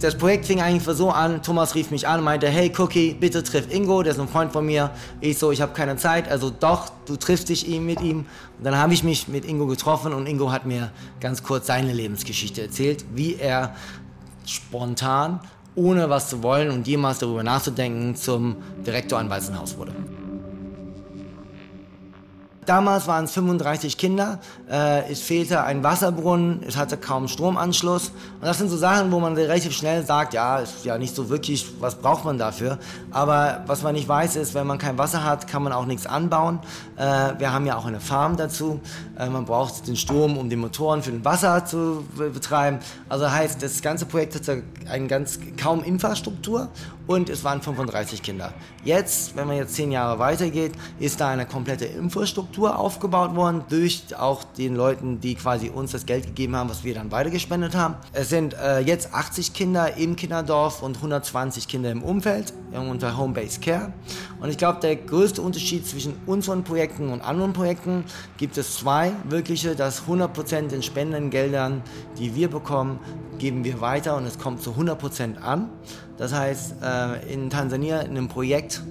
Das 0.00 0.16
Projekt 0.16 0.46
fing 0.46 0.60
eigentlich 0.60 0.84
so 0.96 1.10
an, 1.10 1.42
Thomas 1.42 1.74
rief 1.74 1.90
mich 1.90 2.06
an 2.06 2.18
und 2.18 2.24
meinte, 2.24 2.48
hey 2.48 2.70
Cookie, 2.76 3.14
bitte 3.14 3.42
triff 3.42 3.72
Ingo, 3.72 4.02
der 4.02 4.12
ist 4.12 4.20
ein 4.20 4.28
Freund 4.28 4.52
von 4.52 4.66
mir. 4.66 4.90
Ich 5.20 5.38
so, 5.38 5.50
ich 5.50 5.62
habe 5.62 5.72
keine 5.72 5.96
Zeit, 5.96 6.30
also 6.30 6.50
doch, 6.50 6.90
du 7.06 7.16
triffst 7.16 7.48
dich 7.48 7.68
ihm 7.68 7.86
mit 7.86 8.02
ihm. 8.02 8.26
Und 8.58 8.64
dann 8.64 8.76
habe 8.76 8.92
ich 8.92 9.02
mich 9.02 9.28
mit 9.28 9.46
Ingo 9.46 9.66
getroffen 9.66 10.12
und 10.12 10.26
Ingo 10.26 10.52
hat 10.52 10.66
mir 10.66 10.90
ganz 11.20 11.42
kurz 11.42 11.66
seine 11.66 11.92
Lebensgeschichte 11.94 12.62
erzählt, 12.62 13.04
wie 13.14 13.36
er 13.36 13.74
spontan, 14.44 15.40
ohne 15.74 16.10
was 16.10 16.28
zu 16.28 16.42
wollen 16.42 16.70
und 16.70 16.86
jemals 16.86 17.18
darüber 17.18 17.42
nachzudenken, 17.42 18.14
zum 18.14 18.56
Direktor 18.86 19.18
an 19.18 19.30
Waisenhaus 19.30 19.78
wurde. 19.78 19.92
Damals 22.70 23.08
waren 23.08 23.24
es 23.24 23.32
35 23.32 23.98
Kinder, 23.98 24.38
äh, 24.70 25.10
es 25.10 25.20
fehlte 25.20 25.64
ein 25.64 25.82
Wasserbrunnen, 25.82 26.62
es 26.64 26.76
hatte 26.76 26.96
kaum 26.96 27.26
Stromanschluss. 27.26 28.10
Und 28.10 28.46
das 28.46 28.58
sind 28.58 28.68
so 28.68 28.76
Sachen, 28.76 29.10
wo 29.10 29.18
man 29.18 29.34
relativ 29.34 29.72
schnell 29.72 30.06
sagt, 30.06 30.34
ja, 30.34 30.60
ist 30.60 30.84
ja 30.84 30.96
nicht 30.96 31.12
so 31.12 31.28
wirklich, 31.28 31.66
was 31.80 31.96
braucht 31.96 32.24
man 32.24 32.38
dafür. 32.38 32.78
Aber 33.10 33.64
was 33.66 33.82
man 33.82 33.96
nicht 33.96 34.06
weiß, 34.06 34.36
ist, 34.36 34.54
wenn 34.54 34.68
man 34.68 34.78
kein 34.78 34.98
Wasser 34.98 35.24
hat, 35.24 35.48
kann 35.48 35.64
man 35.64 35.72
auch 35.72 35.84
nichts 35.84 36.06
anbauen. 36.06 36.60
Äh, 36.96 37.02
wir 37.38 37.52
haben 37.52 37.66
ja 37.66 37.76
auch 37.76 37.86
eine 37.86 37.98
Farm 37.98 38.36
dazu. 38.36 38.80
Äh, 39.18 39.28
man 39.30 39.46
braucht 39.46 39.88
den 39.88 39.96
Strom, 39.96 40.38
um 40.38 40.48
die 40.48 40.54
Motoren 40.54 41.02
für 41.02 41.10
den 41.10 41.24
Wasser 41.24 41.64
zu 41.64 42.04
betreiben. 42.16 42.78
Also 43.08 43.28
heißt, 43.28 43.60
das 43.64 43.82
ganze 43.82 44.06
Projekt 44.06 44.36
hatte 44.36 44.62
eine 44.88 45.08
ganz 45.08 45.40
kaum 45.56 45.82
Infrastruktur 45.82 46.68
und 47.08 47.28
es 47.28 47.42
waren 47.42 47.60
35 47.60 48.22
Kinder. 48.22 48.52
Jetzt, 48.84 49.34
wenn 49.34 49.48
man 49.48 49.56
jetzt 49.56 49.74
zehn 49.74 49.90
Jahre 49.90 50.20
weitergeht, 50.20 50.70
ist 51.00 51.20
da 51.20 51.30
eine 51.30 51.44
komplette 51.44 51.86
Infrastruktur 51.86 52.59
aufgebaut 52.66 53.34
worden 53.34 53.62
durch 53.68 54.04
auch 54.18 54.44
den 54.44 54.76
Leuten, 54.76 55.20
die 55.20 55.34
quasi 55.34 55.68
uns 55.68 55.92
das 55.92 56.06
Geld 56.06 56.26
gegeben 56.26 56.56
haben, 56.56 56.70
was 56.70 56.84
wir 56.84 56.94
dann 56.94 57.10
weitergespendet 57.10 57.74
haben. 57.74 57.94
Es 58.12 58.28
sind 58.28 58.54
äh, 58.54 58.80
jetzt 58.80 59.14
80 59.14 59.52
Kinder 59.52 59.96
im 59.96 60.16
Kinderdorf 60.16 60.82
und 60.82 60.96
120 60.96 61.68
Kinder 61.68 61.90
im 61.90 62.02
Umfeld 62.02 62.52
unter 62.72 63.16
Home-Based 63.16 63.62
Care. 63.62 63.92
Und 64.40 64.50
ich 64.50 64.58
glaube, 64.58 64.80
der 64.80 64.96
größte 64.96 65.42
Unterschied 65.42 65.86
zwischen 65.86 66.14
unseren 66.26 66.62
Projekten 66.62 67.10
und 67.10 67.20
anderen 67.20 67.52
Projekten 67.52 68.04
gibt 68.36 68.56
es 68.56 68.76
zwei 68.76 69.12
wirkliche, 69.28 69.74
dass 69.74 70.04
100% 70.04 70.68
den 70.68 70.82
Spendengeldern, 70.82 71.82
die 72.18 72.34
wir 72.34 72.48
bekommen, 72.48 73.00
geben 73.38 73.64
wir 73.64 73.80
weiter 73.80 74.16
und 74.16 74.26
es 74.26 74.38
kommt 74.38 74.62
zu 74.62 74.72
100% 74.72 75.38
an. 75.38 75.70
Das 76.16 76.34
heißt, 76.34 76.74
äh, 76.82 77.32
in 77.32 77.48
Tansania 77.48 78.00
in 78.00 78.10
einem 78.10 78.28
Projekt 78.28 78.82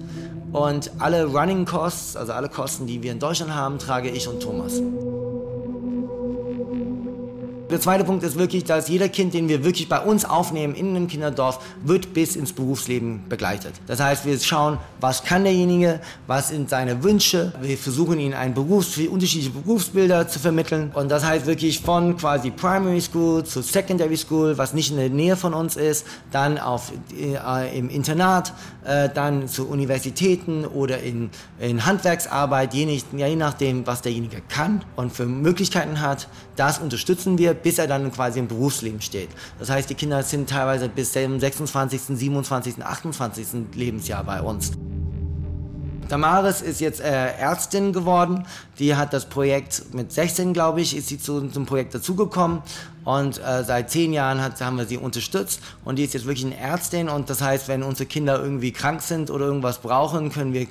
und 0.52 0.90
alle 0.98 1.26
Running 1.26 1.64
Costs, 1.64 2.16
also 2.16 2.32
alle 2.32 2.48
Kosten, 2.48 2.86
die 2.86 3.02
wir 3.02 3.12
in 3.12 3.18
Deutschland 3.18 3.54
haben, 3.54 3.78
trage 3.78 4.10
ich 4.10 4.28
und 4.28 4.40
Thomas. 4.40 4.80
Der 7.70 7.80
zweite 7.80 8.02
Punkt 8.02 8.24
ist 8.24 8.36
wirklich, 8.36 8.64
dass 8.64 8.88
jeder 8.88 9.08
Kind, 9.08 9.32
den 9.32 9.48
wir 9.48 9.62
wirklich 9.62 9.88
bei 9.88 10.00
uns 10.00 10.24
aufnehmen 10.24 10.74
in 10.74 10.88
einem 10.88 11.06
Kinderdorf, 11.06 11.60
wird 11.84 12.12
bis 12.12 12.34
ins 12.34 12.52
Berufsleben 12.52 13.22
begleitet. 13.28 13.74
Das 13.86 14.00
heißt, 14.00 14.26
wir 14.26 14.38
schauen, 14.40 14.78
was 15.00 15.22
kann 15.22 15.44
derjenige, 15.44 16.00
was 16.26 16.48
sind 16.48 16.68
seine 16.68 17.04
Wünsche. 17.04 17.52
Wir 17.62 17.78
versuchen 17.78 18.18
ihn 18.18 18.34
ein 18.34 18.54
Berufs 18.54 18.98
unterschiedliche 18.98 19.50
Berufsbilder 19.50 20.26
zu 20.26 20.40
vermitteln. 20.40 20.90
Und 20.94 21.10
das 21.10 21.24
heißt 21.24 21.46
wirklich 21.46 21.80
von 21.80 22.16
quasi 22.16 22.50
Primary 22.50 23.00
School 23.00 23.44
zu 23.44 23.62
Secondary 23.62 24.16
School, 24.16 24.58
was 24.58 24.74
nicht 24.74 24.90
in 24.90 24.96
der 24.96 25.10
Nähe 25.10 25.36
von 25.36 25.54
uns 25.54 25.76
ist, 25.76 26.06
dann 26.32 26.58
auf, 26.58 26.90
äh, 27.16 27.78
im 27.78 27.88
Internat, 27.88 28.52
äh, 28.84 29.08
dann 29.08 29.46
zu 29.46 29.68
Universitäten 29.68 30.64
oder 30.64 31.00
in, 31.00 31.30
in 31.60 31.86
Handwerksarbeit, 31.86 32.74
je, 32.74 32.86
nicht, 32.86 33.06
je 33.16 33.36
nachdem, 33.36 33.86
was 33.86 34.02
derjenige 34.02 34.42
kann 34.48 34.82
und 34.96 35.12
für 35.12 35.26
Möglichkeiten 35.26 36.00
hat. 36.00 36.26
Das 36.56 36.78
unterstützen 36.78 37.38
wir 37.38 37.54
bis 37.62 37.78
er 37.78 37.86
dann 37.86 38.10
quasi 38.12 38.38
im 38.38 38.48
Berufsleben 38.48 39.00
steht. 39.00 39.28
Das 39.58 39.70
heißt, 39.70 39.88
die 39.90 39.94
Kinder 39.94 40.22
sind 40.22 40.50
teilweise 40.50 40.88
bis 40.88 41.12
zum 41.12 41.38
26., 41.38 42.00
27., 42.18 42.84
28. 42.84 43.46
Lebensjahr 43.74 44.24
bei 44.24 44.40
uns. 44.40 44.72
Damaris 46.10 46.60
ist 46.60 46.80
jetzt 46.80 47.00
äh, 47.00 47.34
Ärztin 47.38 47.92
geworden. 47.92 48.44
Die 48.80 48.96
hat 48.96 49.12
das 49.12 49.26
Projekt 49.26 49.94
mit 49.94 50.10
16, 50.10 50.52
glaube 50.52 50.80
ich, 50.80 50.96
ist 50.96 51.06
sie 51.06 51.18
zu, 51.18 51.48
zum 51.48 51.66
Projekt 51.66 51.94
dazugekommen. 51.94 52.62
Und 53.04 53.38
äh, 53.38 53.64
seit 53.64 53.90
zehn 53.90 54.12
Jahren 54.12 54.42
hat, 54.42 54.60
haben 54.60 54.76
wir 54.76 54.86
sie 54.86 54.96
unterstützt. 54.96 55.60
Und 55.84 55.96
die 55.96 56.04
ist 56.04 56.14
jetzt 56.14 56.26
wirklich 56.26 56.46
eine 56.46 56.56
Ärztin. 56.56 57.08
Und 57.08 57.30
das 57.30 57.40
heißt, 57.40 57.68
wenn 57.68 57.82
unsere 57.82 58.06
Kinder 58.06 58.40
irgendwie 58.42 58.72
krank 58.72 59.02
sind 59.02 59.30
oder 59.30 59.46
irgendwas 59.46 59.78
brauchen, 59.78 60.30
können 60.30 60.52
wir 60.52 60.66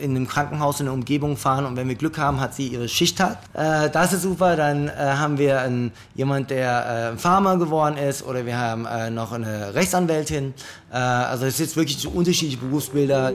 in 0.00 0.10
einem 0.10 0.26
Krankenhaus 0.26 0.80
in 0.80 0.86
der 0.86 0.94
Umgebung 0.94 1.36
fahren. 1.36 1.66
Und 1.66 1.76
wenn 1.76 1.88
wir 1.88 1.94
Glück 1.94 2.18
haben, 2.18 2.40
hat 2.40 2.54
sie 2.54 2.68
ihre 2.68 2.88
Schichttag. 2.88 3.38
Äh, 3.52 3.90
das 3.90 4.12
ist 4.12 4.22
super. 4.22 4.56
Dann 4.56 4.88
äh, 4.88 4.92
haben 4.92 5.38
wir 5.38 5.60
einen, 5.60 5.92
jemand, 6.14 6.50
der 6.50 7.12
äh, 7.14 7.18
Farmer 7.18 7.58
geworden 7.58 7.96
ist. 7.96 8.24
Oder 8.24 8.46
wir 8.46 8.58
haben 8.58 8.86
äh, 8.86 9.10
noch 9.10 9.32
eine 9.32 9.74
Rechtsanwältin. 9.74 10.54
Äh, 10.92 10.96
also 10.96 11.46
es 11.46 11.56
sind 11.56 11.74
wirklich 11.76 12.06
unterschiedliche 12.06 12.58
Berufsbilder. 12.58 13.32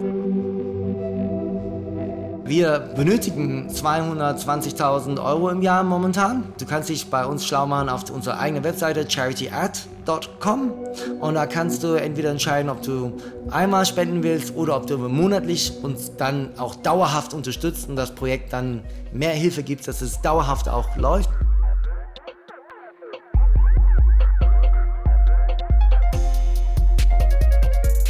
Wir 2.50 2.80
benötigen 2.80 3.70
220.000 3.70 5.24
Euro 5.24 5.50
im 5.50 5.62
Jahr 5.62 5.84
momentan. 5.84 6.46
Du 6.58 6.66
kannst 6.66 6.90
dich 6.90 7.06
bei 7.12 7.24
uns 7.24 7.46
schlau 7.46 7.68
machen 7.68 7.90
auf 7.90 8.10
unserer 8.10 8.40
eigenen 8.40 8.64
Webseite 8.64 9.06
charityad.com 9.08 10.74
und 11.20 11.36
da 11.36 11.46
kannst 11.46 11.84
du 11.84 11.94
entweder 11.94 12.32
entscheiden, 12.32 12.72
ob 12.72 12.82
du 12.82 13.14
einmal 13.52 13.86
spenden 13.86 14.24
willst 14.24 14.56
oder 14.56 14.78
ob 14.78 14.88
du 14.88 14.98
monatlich 14.98 15.74
uns 15.84 16.16
dann 16.18 16.50
auch 16.58 16.74
dauerhaft 16.74 17.36
unterstützt 17.36 17.88
und 17.88 17.96
das 17.96 18.16
Projekt 18.16 18.52
dann 18.52 18.82
mehr 19.14 19.34
Hilfe 19.34 19.62
gibt, 19.62 19.88
dass 19.88 20.02
es 20.02 20.20
dauerhaft 20.22 20.70
auch 20.70 20.98
läuft. 20.98 21.30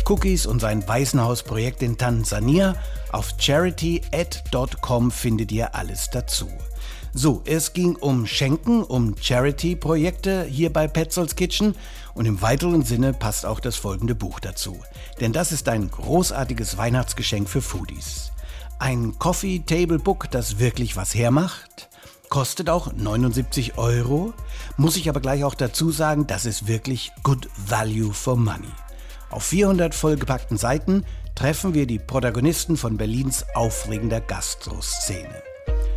Cookies 0.10 0.48
und 0.48 0.60
sein 0.60 0.88
Waisenhausprojekt 0.88 1.84
in 1.84 1.96
Tansania. 1.96 2.76
Auf 3.12 3.38
charityed.com 3.38 5.12
findet 5.12 5.52
ihr 5.52 5.76
alles 5.76 6.10
dazu. 6.10 6.50
So, 7.14 7.44
es 7.46 7.74
ging 7.74 7.96
um 7.96 8.26
Schenken, 8.26 8.82
um 8.82 9.16
Charity-Projekte 9.20 10.46
hier 10.46 10.74
bei 10.74 10.88
Petzolds 10.88 11.36
Kitchen 11.36 11.76
und 12.16 12.26
im 12.26 12.42
weiteren 12.42 12.84
Sinne 12.84 13.14
passt 13.14 13.46
auch 13.46 13.60
das 13.60 13.76
folgende 13.76 14.16
Buch 14.16 14.40
dazu. 14.40 14.80
Denn 15.20 15.32
das 15.32 15.52
ist 15.52 15.70
ein 15.70 15.92
großartiges 15.92 16.78
Weihnachtsgeschenk 16.78 17.48
für 17.48 17.62
Foodies. 17.62 18.32
Ein 18.80 19.20
Coffee 19.20 19.60
Table 19.60 20.00
Book, 20.00 20.32
das 20.32 20.58
wirklich 20.58 20.96
was 20.96 21.14
hermacht. 21.14 21.88
Kostet 22.30 22.70
auch 22.70 22.94
79 22.94 23.78
Euro. 23.78 24.34
Muss 24.76 24.98
ich 24.98 25.08
aber 25.08 25.20
gleich 25.20 25.44
auch 25.44 25.56
dazu 25.56 25.92
sagen, 25.92 26.26
das 26.26 26.46
ist 26.46 26.68
wirklich 26.68 27.12
good 27.24 27.48
value 27.58 28.14
for 28.14 28.36
money. 28.36 28.70
Auf 29.32 29.44
400 29.44 29.94
vollgepackten 29.94 30.58
Seiten 30.58 31.06
treffen 31.36 31.74
wir 31.74 31.86
die 31.86 32.00
Protagonisten 32.00 32.78
von 32.78 32.98
Berlins 32.98 33.46
aufregender 33.54 34.22
Gastroszene. 34.22 35.44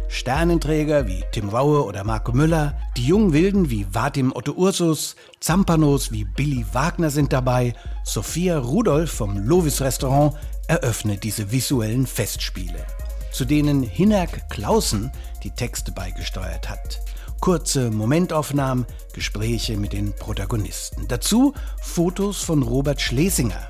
Sternenträger 0.08 1.06
wie 1.06 1.24
Tim 1.32 1.48
Raue 1.48 1.84
oder 1.84 2.04
Marco 2.04 2.32
Müller, 2.32 2.76
die 2.98 3.06
jungen 3.06 3.32
Wilden 3.32 3.70
wie 3.70 3.86
Vadim 3.90 4.32
Otto 4.34 4.52
Ursus, 4.52 5.16
Zampanos 5.40 6.12
wie 6.12 6.24
Billy 6.24 6.66
Wagner 6.72 7.08
sind 7.08 7.32
dabei, 7.32 7.72
Sophia 8.04 8.58
Rudolph 8.58 9.10
vom 9.10 9.38
Lovis 9.38 9.80
Restaurant 9.80 10.34
eröffnet 10.68 11.24
diese 11.24 11.50
visuellen 11.50 12.06
Festspiele, 12.06 12.86
zu 13.32 13.46
denen 13.46 13.82
Hinak 13.82 14.50
Clausen 14.50 15.10
die 15.42 15.50
Texte 15.50 15.92
beigesteuert 15.92 16.68
hat 16.68 17.00
kurze 17.42 17.90
Momentaufnahmen, 17.90 18.86
Gespräche 19.12 19.76
mit 19.76 19.92
den 19.92 20.12
Protagonisten. 20.12 21.08
Dazu 21.08 21.52
Fotos 21.80 22.40
von 22.40 22.62
Robert 22.62 23.00
Schlesinger. 23.00 23.68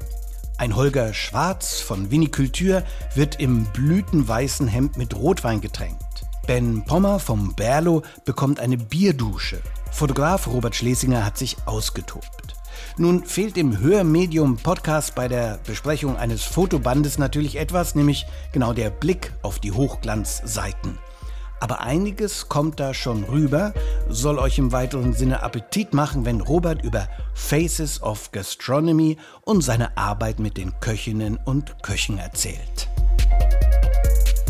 Ein 0.58 0.76
Holger 0.76 1.14
Schwarz 1.14 1.80
von 1.80 2.10
Vinikultur 2.10 2.82
wird 3.14 3.40
im 3.40 3.64
blütenweißen 3.72 4.68
Hemd 4.68 4.98
mit 4.98 5.16
Rotwein 5.16 5.62
getränkt. 5.62 6.26
Ben 6.46 6.84
Pommer 6.84 7.18
vom 7.18 7.54
Berlo 7.54 8.02
bekommt 8.26 8.60
eine 8.60 8.76
Bierdusche. 8.76 9.62
Fotograf 9.90 10.48
Robert 10.48 10.76
Schlesinger 10.76 11.24
hat 11.24 11.38
sich 11.38 11.56
ausgetobt. 11.64 12.54
Nun 12.98 13.24
fehlt 13.24 13.56
im 13.56 13.78
Hörmedium-Podcast 13.78 15.14
bei 15.14 15.28
der 15.28 15.58
Besprechung 15.66 16.18
eines 16.18 16.42
Fotobandes 16.42 17.16
natürlich 17.16 17.56
etwas, 17.56 17.94
nämlich 17.94 18.26
genau 18.52 18.74
der 18.74 18.90
Blick 18.90 19.32
auf 19.40 19.60
die 19.60 19.72
Hochglanzseiten. 19.72 20.98
Aber 21.62 21.80
einiges 21.80 22.48
kommt 22.48 22.80
da 22.80 22.92
schon 22.92 23.22
rüber, 23.22 23.72
soll 24.08 24.40
euch 24.40 24.58
im 24.58 24.72
weiteren 24.72 25.12
Sinne 25.12 25.44
Appetit 25.44 25.94
machen, 25.94 26.24
wenn 26.24 26.40
Robert 26.40 26.82
über 26.82 27.06
Faces 27.34 28.02
of 28.02 28.32
Gastronomy 28.32 29.16
und 29.42 29.62
seine 29.62 29.96
Arbeit 29.96 30.40
mit 30.40 30.56
den 30.56 30.72
Köchinnen 30.80 31.38
und 31.44 31.80
Köchen 31.84 32.18
erzählt. 32.18 32.88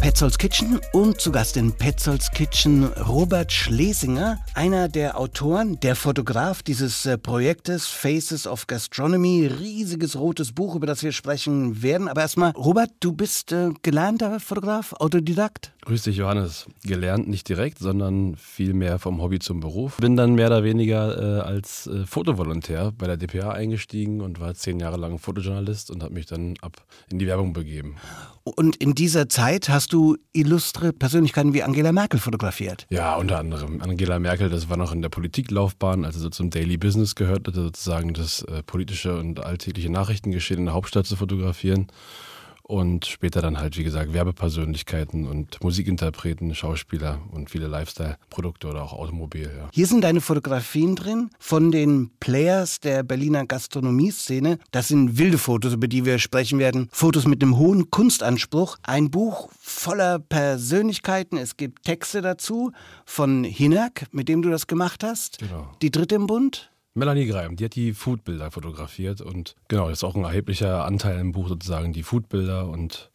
Petzolds 0.03 0.37
Kitchen 0.37 0.81
und 0.93 1.21
zu 1.21 1.31
Gast 1.31 1.57
in 1.57 1.71
Petzolds 1.71 2.33
Kitchen 2.33 2.85
Robert 2.85 3.53
Schlesinger, 3.53 4.41
einer 4.55 4.89
der 4.89 5.17
Autoren, 5.17 5.79
der 5.79 5.95
Fotograf 5.95 6.65
dieses 6.65 7.07
äh, 7.07 7.17
Projektes 7.17 7.87
Faces 7.87 8.49
of 8.49 8.67
Gastronomy, 8.67 9.47
riesiges 9.47 10.17
rotes 10.19 10.51
Buch, 10.51 10.75
über 10.75 10.89
das 10.89 11.05
wir 11.05 11.13
sprechen 11.13 11.83
werden. 11.83 12.09
Aber 12.09 12.23
erstmal, 12.23 12.51
Robert, 12.51 12.91
du 12.99 13.13
bist 13.13 13.53
äh, 13.53 13.71
gelernter 13.83 14.41
Fotograf, 14.41 14.93
Autodidakt? 14.95 15.73
Grüß 15.85 16.03
dich, 16.03 16.17
Johannes. 16.17 16.67
Gelernt 16.85 17.27
nicht 17.27 17.49
direkt, 17.49 17.81
sondern 17.81 18.37
vielmehr 18.37 19.01
vom 19.01 19.21
Hobby 19.21 19.41
zum 19.41 19.59
Beruf. 19.59 19.97
Bin 19.97 20.15
dann 20.15 20.37
mehr 20.37 20.47
oder 20.47 20.63
weniger 20.63 21.41
äh, 21.41 21.41
als 21.41 21.89
äh, 21.89 22.07
Fotovolontär 22.07 22.93
bei 22.97 23.09
der 23.09 23.17
DPA 23.17 23.51
eingestiegen 23.51 24.21
und 24.21 24.39
war 24.39 24.55
zehn 24.55 24.79
Jahre 24.79 24.97
lang 24.97 25.19
Fotojournalist 25.19 25.91
und 25.91 26.05
habe 26.05 26.15
mich 26.15 26.27
dann 26.27 26.55
ab 26.61 26.87
in 27.11 27.19
die 27.19 27.27
Werbung 27.27 27.53
begeben. 27.53 27.97
Und 28.45 28.77
in 28.77 28.95
dieser 28.95 29.29
Zeit 29.29 29.69
hast 29.69 29.93
du 29.93 30.17
illustre 30.33 30.93
Persönlichkeiten 30.93 31.53
wie 31.53 31.65
Angela 31.65 31.91
Merkel 31.91 32.21
fotografiert. 32.21 32.87
Ja, 32.91 33.17
unter 33.17 33.41
anderem. 33.41 33.81
Angela 33.83 34.21
Merkel, 34.21 34.51
das 34.51 34.69
war 34.69 34.77
noch 34.77 34.93
in 34.93 35.03
der 35.03 35.09
Politiklaufbahn, 35.09 36.05
also 36.05 36.21
so 36.21 36.29
zum 36.29 36.51
Daily 36.51 36.77
Business 36.77 37.17
gehört, 37.17 37.49
sozusagen 37.53 38.15
das 38.15 38.43
äh, 38.43 38.63
politische 38.63 39.19
und 39.19 39.41
alltägliche 39.41 39.91
Nachrichtengeschehen 39.91 40.61
in 40.61 40.67
der 40.67 40.75
Hauptstadt 40.75 41.07
zu 41.07 41.17
fotografieren. 41.17 41.89
Und 42.63 43.07
später 43.07 43.43
dann 43.43 43.59
halt, 43.59 43.77
wie 43.77 43.85
gesagt, 43.85 44.13
Werbepersönlichkeiten 44.13 45.27
und 45.27 45.63
Musikinterpreten, 45.63 46.55
Schauspieler 46.55 47.21
und 47.31 47.51
viele 47.51 47.67
Lifestyle-Produkte 47.67 48.69
oder 48.69 48.83
auch 48.83 48.93
Automobil. 48.93 49.51
Ja. 49.57 49.69
Hier 49.73 49.87
sind 49.87 50.03
deine 50.03 50.21
Fotografien 50.21 50.97
drin 50.97 51.31
von 51.39 51.71
den 51.71 52.11
Players 52.21 52.81
der 52.81 53.03
Berliner 53.03 53.47
Gastronomie-Szene. 53.47 54.59
Das 54.71 54.89
sind 54.89 55.19
wilde 55.19 55.39
Fotos, 55.39 55.75
über 55.75 55.89
die 55.89 56.05
wir 56.05 56.19
sprechen 56.19 56.59
werden. 56.59 56.89
Fotos 56.93 57.27
mit 57.27 57.43
einem 57.43 57.59
hohen 57.59 57.91
Kunstanspruch. 57.91 58.77
Ein 58.83 59.11
Buch 59.11 59.51
voller 59.61 60.19
Persönlichkeiten. 60.19 61.37
Es 61.37 61.57
gibt 61.57 61.85
Texte 61.85 62.23
dazu 62.23 62.73
von 63.05 63.45
Hinak, 63.45 64.07
mit 64.13 64.29
dem 64.29 64.43
du 64.43 64.51
das 64.51 64.67
gemacht 64.67 65.05
hast. 65.05 65.39
Genau. 65.39 65.71
Die 65.83 65.91
dritte 65.91 66.15
im 66.15 66.27
Bund. 66.27 66.72
Melanie 66.95 67.27
Greim, 67.27 67.57
die 67.57 67.65
hat 67.65 67.75
die 67.75 67.95
Foodbilder 67.95 68.51
fotografiert 68.51 69.21
und 69.21 69.57
genau, 69.69 69.89
das 69.89 69.99
ist 69.99 70.05
auch 70.05 70.15
ein 70.15 70.25
erheblicher 70.25 70.85
Anteil 70.85 71.19
im 71.19 71.33
Buch 71.33 71.49
sozusagen, 71.49 71.93
die 71.93 72.03
Foodbilder 72.03 72.69
und 72.69 73.11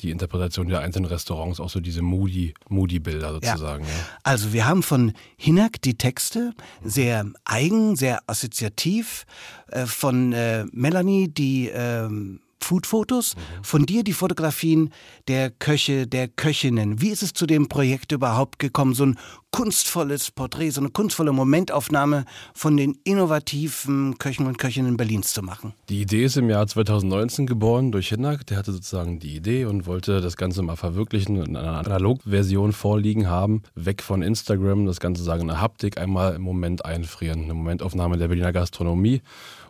die 0.00 0.10
Interpretation 0.10 0.68
der 0.68 0.80
einzelnen 0.80 1.06
Restaurants, 1.06 1.60
auch 1.60 1.70
so 1.70 1.80
diese 1.80 2.02
moody, 2.02 2.54
moody 2.68 3.00
Bilder 3.00 3.32
sozusagen. 3.32 3.84
Ja. 3.84 3.90
Ja. 3.90 3.96
Also 4.22 4.52
wir 4.52 4.66
haben 4.66 4.82
von 4.82 5.12
Hinak 5.36 5.82
die 5.82 5.98
Texte, 5.98 6.52
sehr 6.84 7.26
eigen, 7.44 7.96
sehr 7.96 8.20
assoziativ, 8.26 9.26
äh, 9.68 9.86
von 9.86 10.32
äh, 10.32 10.66
Melanie 10.72 11.28
die 11.28 11.68
ähm, 11.68 12.40
Foodfotos, 12.62 13.34
von 13.62 13.86
dir 13.86 14.04
die 14.04 14.12
Fotografien 14.12 14.92
der 15.26 15.50
Köche, 15.50 16.06
der 16.06 16.28
Köchinnen. 16.28 17.00
Wie 17.00 17.08
ist 17.08 17.22
es 17.22 17.32
zu 17.32 17.46
dem 17.46 17.68
Projekt 17.68 18.12
überhaupt 18.12 18.58
gekommen? 18.58 18.94
So 18.94 19.06
ein 19.06 19.18
kunstvolles 19.50 20.30
Porträt, 20.30 20.70
so 20.70 20.80
eine 20.80 20.90
kunstvolle 20.90 21.32
Momentaufnahme 21.32 22.24
von 22.54 22.76
den 22.76 22.98
innovativen 23.04 24.18
Köchen 24.18 24.46
und 24.46 24.58
Köchinnen 24.58 24.96
Berlins 24.96 25.32
zu 25.32 25.42
machen. 25.42 25.72
Die 25.88 26.02
Idee 26.02 26.24
ist 26.24 26.36
im 26.36 26.50
Jahr 26.50 26.66
2019 26.66 27.46
geboren 27.46 27.90
durch 27.90 28.08
Hinnack. 28.08 28.46
Der 28.46 28.58
hatte 28.58 28.72
sozusagen 28.72 29.18
die 29.18 29.34
Idee 29.34 29.64
und 29.64 29.86
wollte 29.86 30.20
das 30.20 30.36
Ganze 30.36 30.62
mal 30.62 30.76
verwirklichen 30.76 31.38
und 31.38 31.48
in 31.48 31.56
einer 31.56 31.78
Analogversion 31.78 32.72
vorliegen 32.72 33.28
haben. 33.28 33.62
Weg 33.74 34.02
von 34.02 34.22
Instagram, 34.22 34.86
das 34.86 35.00
Ganze 35.00 35.22
sagen 35.22 35.42
in 35.42 35.48
der 35.48 35.60
Haptik, 35.60 35.98
einmal 35.98 36.34
im 36.34 36.42
Moment 36.42 36.84
einfrieren. 36.84 37.44
Eine 37.44 37.54
Momentaufnahme 37.54 38.18
der 38.18 38.28
Berliner 38.28 38.52
Gastronomie 38.52 39.22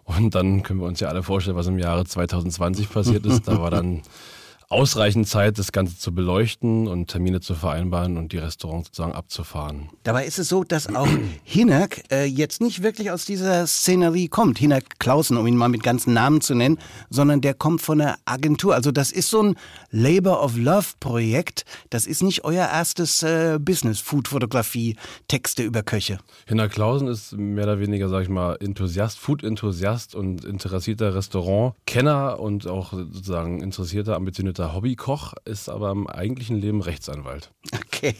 und 0.08 0.34
dann 0.34 0.62
können 0.62 0.80
wir 0.80 0.86
uns 0.86 1.00
ja 1.00 1.08
alle 1.08 1.22
vorstellen, 1.22 1.56
was 1.56 1.66
im 1.66 1.78
Jahre 1.78 2.04
2020 2.04 2.90
passiert 2.90 3.26
ist. 3.26 3.46
Da 3.46 3.60
war 3.60 3.70
dann 3.70 4.02
ausreichend 4.70 5.26
Zeit, 5.26 5.58
das 5.58 5.72
Ganze 5.72 5.96
zu 5.96 6.14
beleuchten 6.14 6.88
und 6.88 7.08
Termine 7.08 7.40
zu 7.40 7.54
vereinbaren 7.54 8.18
und 8.18 8.32
die 8.32 8.38
Restaurants 8.38 8.88
sozusagen 8.88 9.14
abzufahren. 9.14 9.88
Dabei 10.02 10.26
ist 10.26 10.38
es 10.38 10.48
so, 10.48 10.62
dass 10.62 10.94
auch 10.94 11.08
Hinak 11.44 12.02
äh, 12.10 12.24
jetzt 12.24 12.60
nicht 12.60 12.82
wirklich 12.82 13.10
aus 13.10 13.24
dieser 13.24 13.66
Szenerie 13.66 14.28
kommt. 14.28 14.58
Hinak 14.58 14.98
Klausen, 14.98 15.38
um 15.38 15.46
ihn 15.46 15.56
mal 15.56 15.68
mit 15.68 15.82
ganzen 15.82 16.12
Namen 16.12 16.42
zu 16.42 16.54
nennen, 16.54 16.78
sondern 17.08 17.40
der 17.40 17.54
kommt 17.54 17.80
von 17.80 18.00
einer 18.00 18.16
Agentur. 18.26 18.74
Also 18.74 18.92
das 18.92 19.10
ist 19.10 19.30
so 19.30 19.42
ein 19.42 19.56
Labor 19.90 20.42
of 20.44 20.56
Love 20.58 20.86
Projekt. 21.00 21.64
Das 21.88 22.06
ist 22.06 22.22
nicht 22.22 22.44
euer 22.44 22.66
erstes 22.66 23.22
äh, 23.22 23.58
Business, 23.58 24.00
Food-Fotografie, 24.00 24.96
Texte 25.28 25.62
über 25.62 25.82
Köche. 25.82 26.18
Hinak 26.46 26.72
Klausen 26.72 27.08
ist 27.08 27.32
mehr 27.32 27.64
oder 27.64 27.80
weniger, 27.80 28.10
sag 28.10 28.22
ich 28.22 28.28
mal, 28.28 28.56
Enthusiast, 28.60 29.18
Food-Enthusiast 29.18 30.14
und 30.14 30.44
interessierter 30.44 31.14
Restaurant-Kenner 31.14 32.38
und 32.38 32.66
auch 32.66 32.92
sozusagen 32.92 33.62
interessierter, 33.62 34.16
ambitionierter 34.16 34.57
begeisterter 34.58 34.74
Hobbykoch, 34.74 35.34
ist 35.44 35.68
aber 35.68 35.90
im 35.90 36.06
eigentlichen 36.06 36.56
Leben 36.56 36.80
Rechtsanwalt. 36.80 37.50
Okay. 37.76 38.14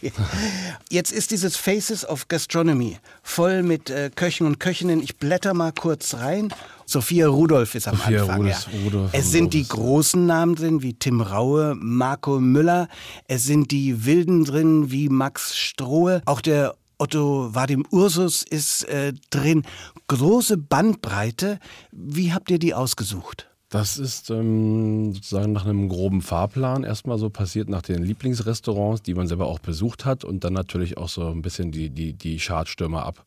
Jetzt 0.91 1.13
ist 1.13 1.31
dieses 1.31 1.57
Faces 1.57 2.09
of 2.09 2.29
Gastronomy 2.29 2.99
voll 3.23 3.63
mit 3.63 3.91
äh, 3.91 4.11
Köchen 4.15 4.47
und 4.47 4.59
Köchinnen. 4.59 5.03
Ich 5.03 5.19
blätter 5.19 5.55
mal 5.55 5.73
kurz 5.73 6.15
rein. 6.15 6.53
Sophia 6.87 7.29
Rudolph 7.29 7.75
ist 7.75 7.89
am 7.89 7.97
Sophia 7.97 8.23
Anfang. 8.23 8.37
Rudolph, 8.43 8.69
ja. 8.73 8.81
Rudolph 8.85 9.11
es 9.13 9.31
sind 9.31 9.55
die 9.55 9.67
großen 9.67 10.27
Namen 10.27 10.55
drin, 10.55 10.83
wie 10.83 10.95
Tim 10.95 11.21
Raue, 11.21 11.75
Marco 11.77 12.41
Müller. 12.41 12.89
Es 13.27 13.45
sind 13.45 13.71
die 13.71 14.05
Wilden 14.05 14.45
drin, 14.45 14.91
wie 14.91 15.09
Max 15.09 15.57
Strohe. 15.57 16.23
Auch 16.25 16.41
der 16.41 16.75
Otto 16.99 17.55
Vadim 17.55 17.85
Ursus 17.91 18.43
ist 18.43 18.85
äh, 18.85 19.13
drin. 19.31 19.65
Große 20.09 20.57
Bandbreite. 20.57 21.59
Wie 21.93 22.33
habt 22.33 22.51
ihr 22.51 22.59
die 22.59 22.75
ausgesucht? 22.75 23.49
Das 23.71 23.99
ist 23.99 24.31
ähm, 24.31 25.13
sozusagen 25.13 25.53
nach 25.53 25.67
einem 25.67 25.91
groben 25.91 26.23
Fahrplan 26.23 26.85
erstmal 26.85 27.19
so 27.19 27.29
passiert, 27.29 27.69
nach 27.69 27.83
den 27.83 28.03
Lieblingsrestaurants, 28.03 29.03
die 29.03 29.13
man 29.13 29.27
selber 29.27 29.47
auch 29.47 29.59
besucht 29.59 30.07
hat 30.07 30.25
und 30.25 30.43
dann 30.45 30.55
natürlich 30.55 30.97
auch 30.97 31.11
so 31.11 31.29
ein 31.29 31.43
bisschen 31.43 31.71
die, 31.71 31.91
die, 31.91 32.15
die 32.15 32.39
Chartstürmer 32.39 33.05
ab, 33.05 33.27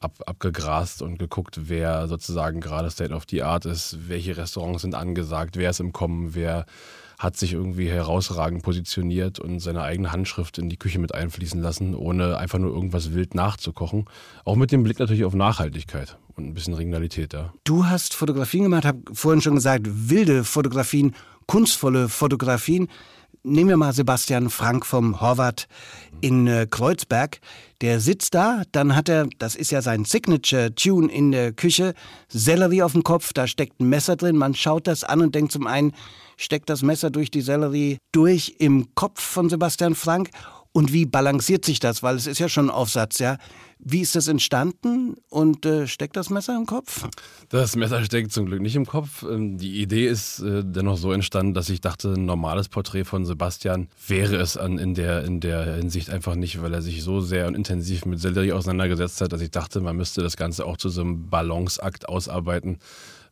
ab, 0.00 0.12
abgegrast 0.24 1.02
und 1.02 1.18
geguckt, 1.18 1.68
wer 1.68 2.08
sozusagen 2.08 2.60
gerade 2.60 2.90
State 2.90 3.12
of 3.12 3.24
the 3.28 3.42
Art 3.42 3.66
ist, 3.66 4.08
welche 4.08 4.34
Restaurants 4.34 4.80
sind 4.80 4.94
angesagt, 4.94 5.58
wer 5.58 5.68
ist 5.68 5.80
im 5.80 5.92
Kommen, 5.92 6.34
wer 6.34 6.64
hat 7.22 7.36
sich 7.36 7.52
irgendwie 7.52 7.88
herausragend 7.88 8.64
positioniert 8.64 9.38
und 9.38 9.60
seine 9.60 9.82
eigene 9.82 10.10
Handschrift 10.10 10.58
in 10.58 10.68
die 10.68 10.76
Küche 10.76 10.98
mit 10.98 11.14
einfließen 11.14 11.62
lassen, 11.62 11.94
ohne 11.94 12.36
einfach 12.36 12.58
nur 12.58 12.74
irgendwas 12.74 13.14
wild 13.14 13.36
nachzukochen. 13.36 14.06
Auch 14.44 14.56
mit 14.56 14.72
dem 14.72 14.82
Blick 14.82 14.98
natürlich 14.98 15.24
auf 15.24 15.34
Nachhaltigkeit 15.34 16.18
und 16.34 16.46
ein 16.46 16.54
bisschen 16.54 16.74
Regionalität 16.74 17.32
da. 17.32 17.54
Du 17.62 17.86
hast 17.86 18.14
Fotografien 18.14 18.64
gemacht, 18.64 18.84
habe 18.84 19.02
vorhin 19.12 19.40
schon 19.40 19.54
gesagt, 19.54 19.86
wilde 19.88 20.42
Fotografien, 20.42 21.14
kunstvolle 21.46 22.08
Fotografien. 22.08 22.88
Nehmen 23.44 23.70
wir 23.70 23.76
mal 23.76 23.92
Sebastian 23.92 24.50
Frank 24.50 24.86
vom 24.86 25.20
Horvath 25.20 25.66
in 26.20 26.46
äh, 26.46 26.68
Kreuzberg. 26.70 27.40
Der 27.80 27.98
sitzt 27.98 28.34
da, 28.34 28.62
dann 28.70 28.94
hat 28.94 29.08
er, 29.08 29.26
das 29.40 29.56
ist 29.56 29.72
ja 29.72 29.82
sein 29.82 30.04
Signature-Tune 30.04 31.10
in 31.10 31.32
der 31.32 31.52
Küche, 31.52 31.94
Sellerie 32.28 32.84
auf 32.84 32.92
dem 32.92 33.02
Kopf, 33.02 33.32
da 33.32 33.48
steckt 33.48 33.80
ein 33.80 33.88
Messer 33.88 34.14
drin. 34.14 34.36
Man 34.36 34.54
schaut 34.54 34.86
das 34.86 35.02
an 35.02 35.22
und 35.22 35.34
denkt 35.34 35.50
zum 35.50 35.66
einen, 35.66 35.92
steckt 36.36 36.70
das 36.70 36.82
Messer 36.82 37.10
durch 37.10 37.32
die 37.32 37.40
Sellerie 37.40 37.98
durch 38.12 38.54
im 38.58 38.94
Kopf 38.94 39.20
von 39.20 39.50
Sebastian 39.50 39.96
Frank 39.96 40.30
und 40.70 40.92
wie 40.92 41.04
balanciert 41.04 41.64
sich 41.64 41.80
das? 41.80 42.04
Weil 42.04 42.14
es 42.14 42.28
ist 42.28 42.38
ja 42.38 42.48
schon 42.48 42.66
ein 42.66 42.70
Aufsatz, 42.70 43.18
ja. 43.18 43.38
Wie 43.84 44.00
ist 44.00 44.14
das 44.14 44.28
entstanden 44.28 45.16
und 45.28 45.66
äh, 45.66 45.88
steckt 45.88 46.16
das 46.16 46.30
Messer 46.30 46.56
im 46.56 46.66
Kopf? 46.66 47.08
Das 47.48 47.74
Messer 47.74 48.04
steckt 48.04 48.30
zum 48.30 48.46
Glück 48.46 48.62
nicht 48.62 48.76
im 48.76 48.86
Kopf. 48.86 49.24
Ähm, 49.24 49.58
die 49.58 49.82
Idee 49.82 50.06
ist 50.06 50.38
äh, 50.38 50.62
dennoch 50.64 50.96
so 50.96 51.10
entstanden, 51.10 51.52
dass 51.52 51.68
ich 51.68 51.80
dachte, 51.80 52.12
ein 52.12 52.24
normales 52.24 52.68
Porträt 52.68 53.02
von 53.02 53.26
Sebastian 53.26 53.88
wäre 54.06 54.36
es 54.36 54.56
an, 54.56 54.78
in, 54.78 54.94
der, 54.94 55.24
in 55.24 55.40
der 55.40 55.74
Hinsicht 55.74 56.10
einfach 56.10 56.36
nicht, 56.36 56.62
weil 56.62 56.72
er 56.72 56.80
sich 56.80 57.02
so 57.02 57.20
sehr 57.20 57.48
und 57.48 57.56
intensiv 57.56 58.04
mit 58.04 58.20
Sellerie 58.20 58.52
auseinandergesetzt 58.52 59.20
hat, 59.20 59.32
dass 59.32 59.40
ich 59.40 59.50
dachte, 59.50 59.80
man 59.80 59.96
müsste 59.96 60.22
das 60.22 60.36
Ganze 60.36 60.64
auch 60.64 60.76
zu 60.76 60.88
so 60.88 61.00
einem 61.00 61.28
Balanceakt 61.28 62.08
ausarbeiten 62.08 62.78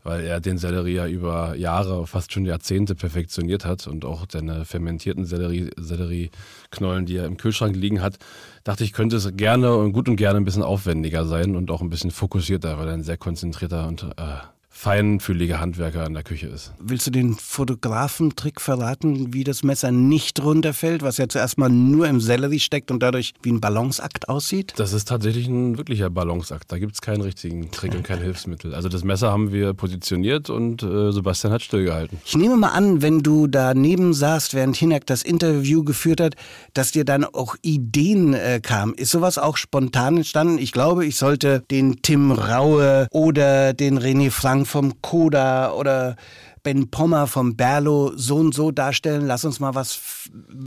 weil 0.03 0.25
er 0.25 0.41
den 0.41 0.59
Sellerie 0.59 0.95
ja 0.95 1.07
über 1.07 1.55
Jahre, 1.57 2.07
fast 2.07 2.33
schon 2.33 2.45
Jahrzehnte 2.45 2.95
perfektioniert 2.95 3.65
hat 3.65 3.87
und 3.87 4.05
auch 4.05 4.27
seine 4.31 4.65
fermentierten 4.65 5.25
Sellerie, 5.25 5.71
Sellerieknollen, 5.77 7.07
die 7.07 7.17
er 7.17 7.27
im 7.27 7.37
Kühlschrank 7.37 7.77
liegen 7.77 8.01
hat, 8.01 8.19
dachte 8.65 8.85
ich, 8.85 8.93
könnte 8.93 9.17
es 9.17 9.37
gerne 9.37 9.75
und 9.75 9.93
gut 9.93 10.09
und 10.09 10.17
gerne 10.17 10.39
ein 10.39 10.45
bisschen 10.45 10.63
aufwendiger 10.63 11.27
sein 11.27 11.57
und 11.57 11.71
auch 11.71 11.83
ein 11.83 11.91
bisschen 11.91 12.11
fokussierter, 12.11 12.79
weil 12.79 12.89
er 12.89 12.95
ein 12.95 13.03
sehr 13.03 13.17
konzentrierter 13.17 13.87
und 13.87 14.05
äh, 14.17 14.37
feinfühliger 14.81 15.61
Handwerker 15.61 16.07
in 16.07 16.15
der 16.15 16.23
Küche 16.23 16.47
ist. 16.47 16.73
Willst 16.79 17.07
du 17.07 17.11
den 17.11 17.35
Fotografentrick 17.35 18.63
verraten, 18.63 19.35
wie 19.35 19.45
das 19.45 19.63
Messer 19.63 19.93
nicht 19.93 20.43
runterfällt, 20.43 21.03
was 21.03 21.19
ja 21.19 21.29
zuerst 21.29 21.59
mal 21.59 21.69
nur 21.69 22.09
im 22.09 22.19
Sellerie 22.19 22.61
steckt 22.61 22.91
und 22.91 23.03
dadurch 23.03 23.35
wie 23.43 23.53
ein 23.53 23.61
Balanceakt 23.61 24.31
aussieht? 24.31 24.73
Das 24.77 24.95
ist 24.95 25.07
tatsächlich 25.07 25.49
ein 25.49 25.77
wirklicher 25.77 26.09
Balanceakt. 26.09 26.73
Da 26.73 26.79
gibt 26.79 26.95
es 26.95 27.03
keinen 27.03 27.21
richtigen 27.21 27.71
Trick 27.71 27.95
und 27.95 28.05
kein 28.05 28.19
Hilfsmittel. 28.23 28.75
Also 28.75 28.89
das 28.89 29.05
Messer 29.05 29.31
haben 29.31 29.53
wir 29.53 29.75
positioniert 29.75 30.49
und 30.49 30.83
äh, 30.83 31.13
Sebastian 31.13 31.53
hat 31.53 31.61
stillgehalten. 31.61 32.19
Ich 32.25 32.39
nehme 32.39 32.57
mal 32.57 32.71
an, 32.71 33.03
wenn 33.03 33.23
du 33.23 33.49
daneben 33.49 34.15
saßt, 34.15 34.55
während 34.55 34.77
Hinak 34.77 35.05
das 35.05 35.23
Interview 35.23 35.85
geführt 35.85 36.23
hat, 36.23 36.37
dass 36.73 36.91
dir 36.91 37.05
dann 37.05 37.27
auch 37.27 37.55
Ideen 37.61 38.33
äh, 38.33 38.61
kamen. 38.63 38.95
Ist 38.95 39.11
sowas 39.11 39.37
auch 39.37 39.59
spontan 39.59 40.17
entstanden? 40.17 40.57
Ich 40.57 40.73
glaube, 40.73 41.05
ich 41.05 41.17
sollte 41.17 41.65
den 41.71 42.01
Tim 42.01 42.33
Raue 42.33 43.09
oder 43.11 43.75
den 43.75 43.99
René 43.99 44.31
Frank 44.31 44.70
vom 44.71 45.03
Koda 45.03 45.73
oder 45.73 46.17
Ben 46.63 46.91
Pommer 46.91 47.27
vom 47.27 47.57
Berlo 47.57 48.13
so 48.15 48.37
und 48.37 48.55
so 48.55 48.71
darstellen. 48.71 49.27
Lass 49.27 49.45
uns 49.45 49.61
mal 49.61 49.75
was 49.75 50.01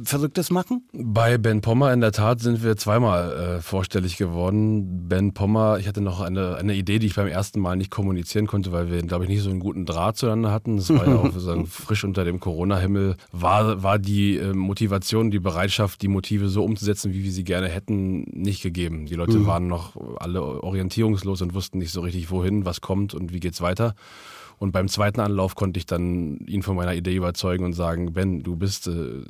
Verrücktes 0.03 0.49
machen. 0.49 0.87
Bei 0.93 1.37
Ben 1.37 1.61
Pommer 1.61 1.93
in 1.93 2.01
der 2.01 2.11
Tat 2.11 2.39
sind 2.39 2.63
wir 2.63 2.77
zweimal 2.77 3.31
äh, 3.31 3.61
vorstellig 3.61 4.17
geworden. 4.17 5.07
Ben 5.07 5.33
Pommer, 5.33 5.77
ich 5.79 5.87
hatte 5.87 6.01
noch 6.01 6.21
eine, 6.21 6.55
eine 6.55 6.73
Idee, 6.73 6.99
die 6.99 7.07
ich 7.07 7.15
beim 7.15 7.27
ersten 7.27 7.59
Mal 7.59 7.75
nicht 7.75 7.91
kommunizieren 7.91 8.47
konnte, 8.47 8.71
weil 8.71 8.91
wir, 8.91 9.01
glaube 9.03 9.25
ich, 9.25 9.29
nicht 9.29 9.43
so 9.43 9.49
einen 9.49 9.59
guten 9.59 9.85
Draht 9.85 10.17
zueinander 10.17 10.51
hatten. 10.51 10.77
Das 10.77 10.89
war 10.89 11.07
ja 11.07 11.15
auch 11.15 11.25
sozusagen 11.25 11.67
frisch 11.67 12.03
unter 12.03 12.25
dem 12.25 12.39
Corona-Himmel. 12.39 13.15
War, 13.31 13.83
war 13.83 13.99
die 13.99 14.37
äh, 14.37 14.53
Motivation, 14.53 15.31
die 15.31 15.39
Bereitschaft, 15.39 16.01
die 16.01 16.07
Motive 16.07 16.49
so 16.49 16.63
umzusetzen, 16.63 17.13
wie 17.13 17.23
wir 17.23 17.31
sie 17.31 17.43
gerne 17.43 17.67
hätten, 17.67 18.23
nicht 18.31 18.63
gegeben. 18.63 19.05
Die 19.05 19.15
Leute 19.15 19.37
mhm. 19.37 19.45
waren 19.45 19.67
noch 19.67 19.95
alle 20.19 20.41
orientierungslos 20.41 21.41
und 21.41 21.53
wussten 21.53 21.77
nicht 21.77 21.91
so 21.91 22.01
richtig, 22.01 22.31
wohin, 22.31 22.65
was 22.65 22.81
kommt 22.81 23.13
und 23.13 23.33
wie 23.33 23.39
geht's 23.39 23.61
weiter. 23.61 23.95
Und 24.63 24.71
beim 24.71 24.87
zweiten 24.87 25.19
Anlauf 25.19 25.55
konnte 25.55 25.77
ich 25.77 25.85
dann 25.85 26.37
ihn 26.47 26.63
von 26.63 26.77
meiner 26.77 26.93
Idee 26.93 27.17
überzeugen 27.17 27.65
und 27.65 27.73
sagen, 27.73 28.13
Ben, 28.13 28.43
du 28.43 28.55
bist, 28.55 28.87
äh, 28.87 29.21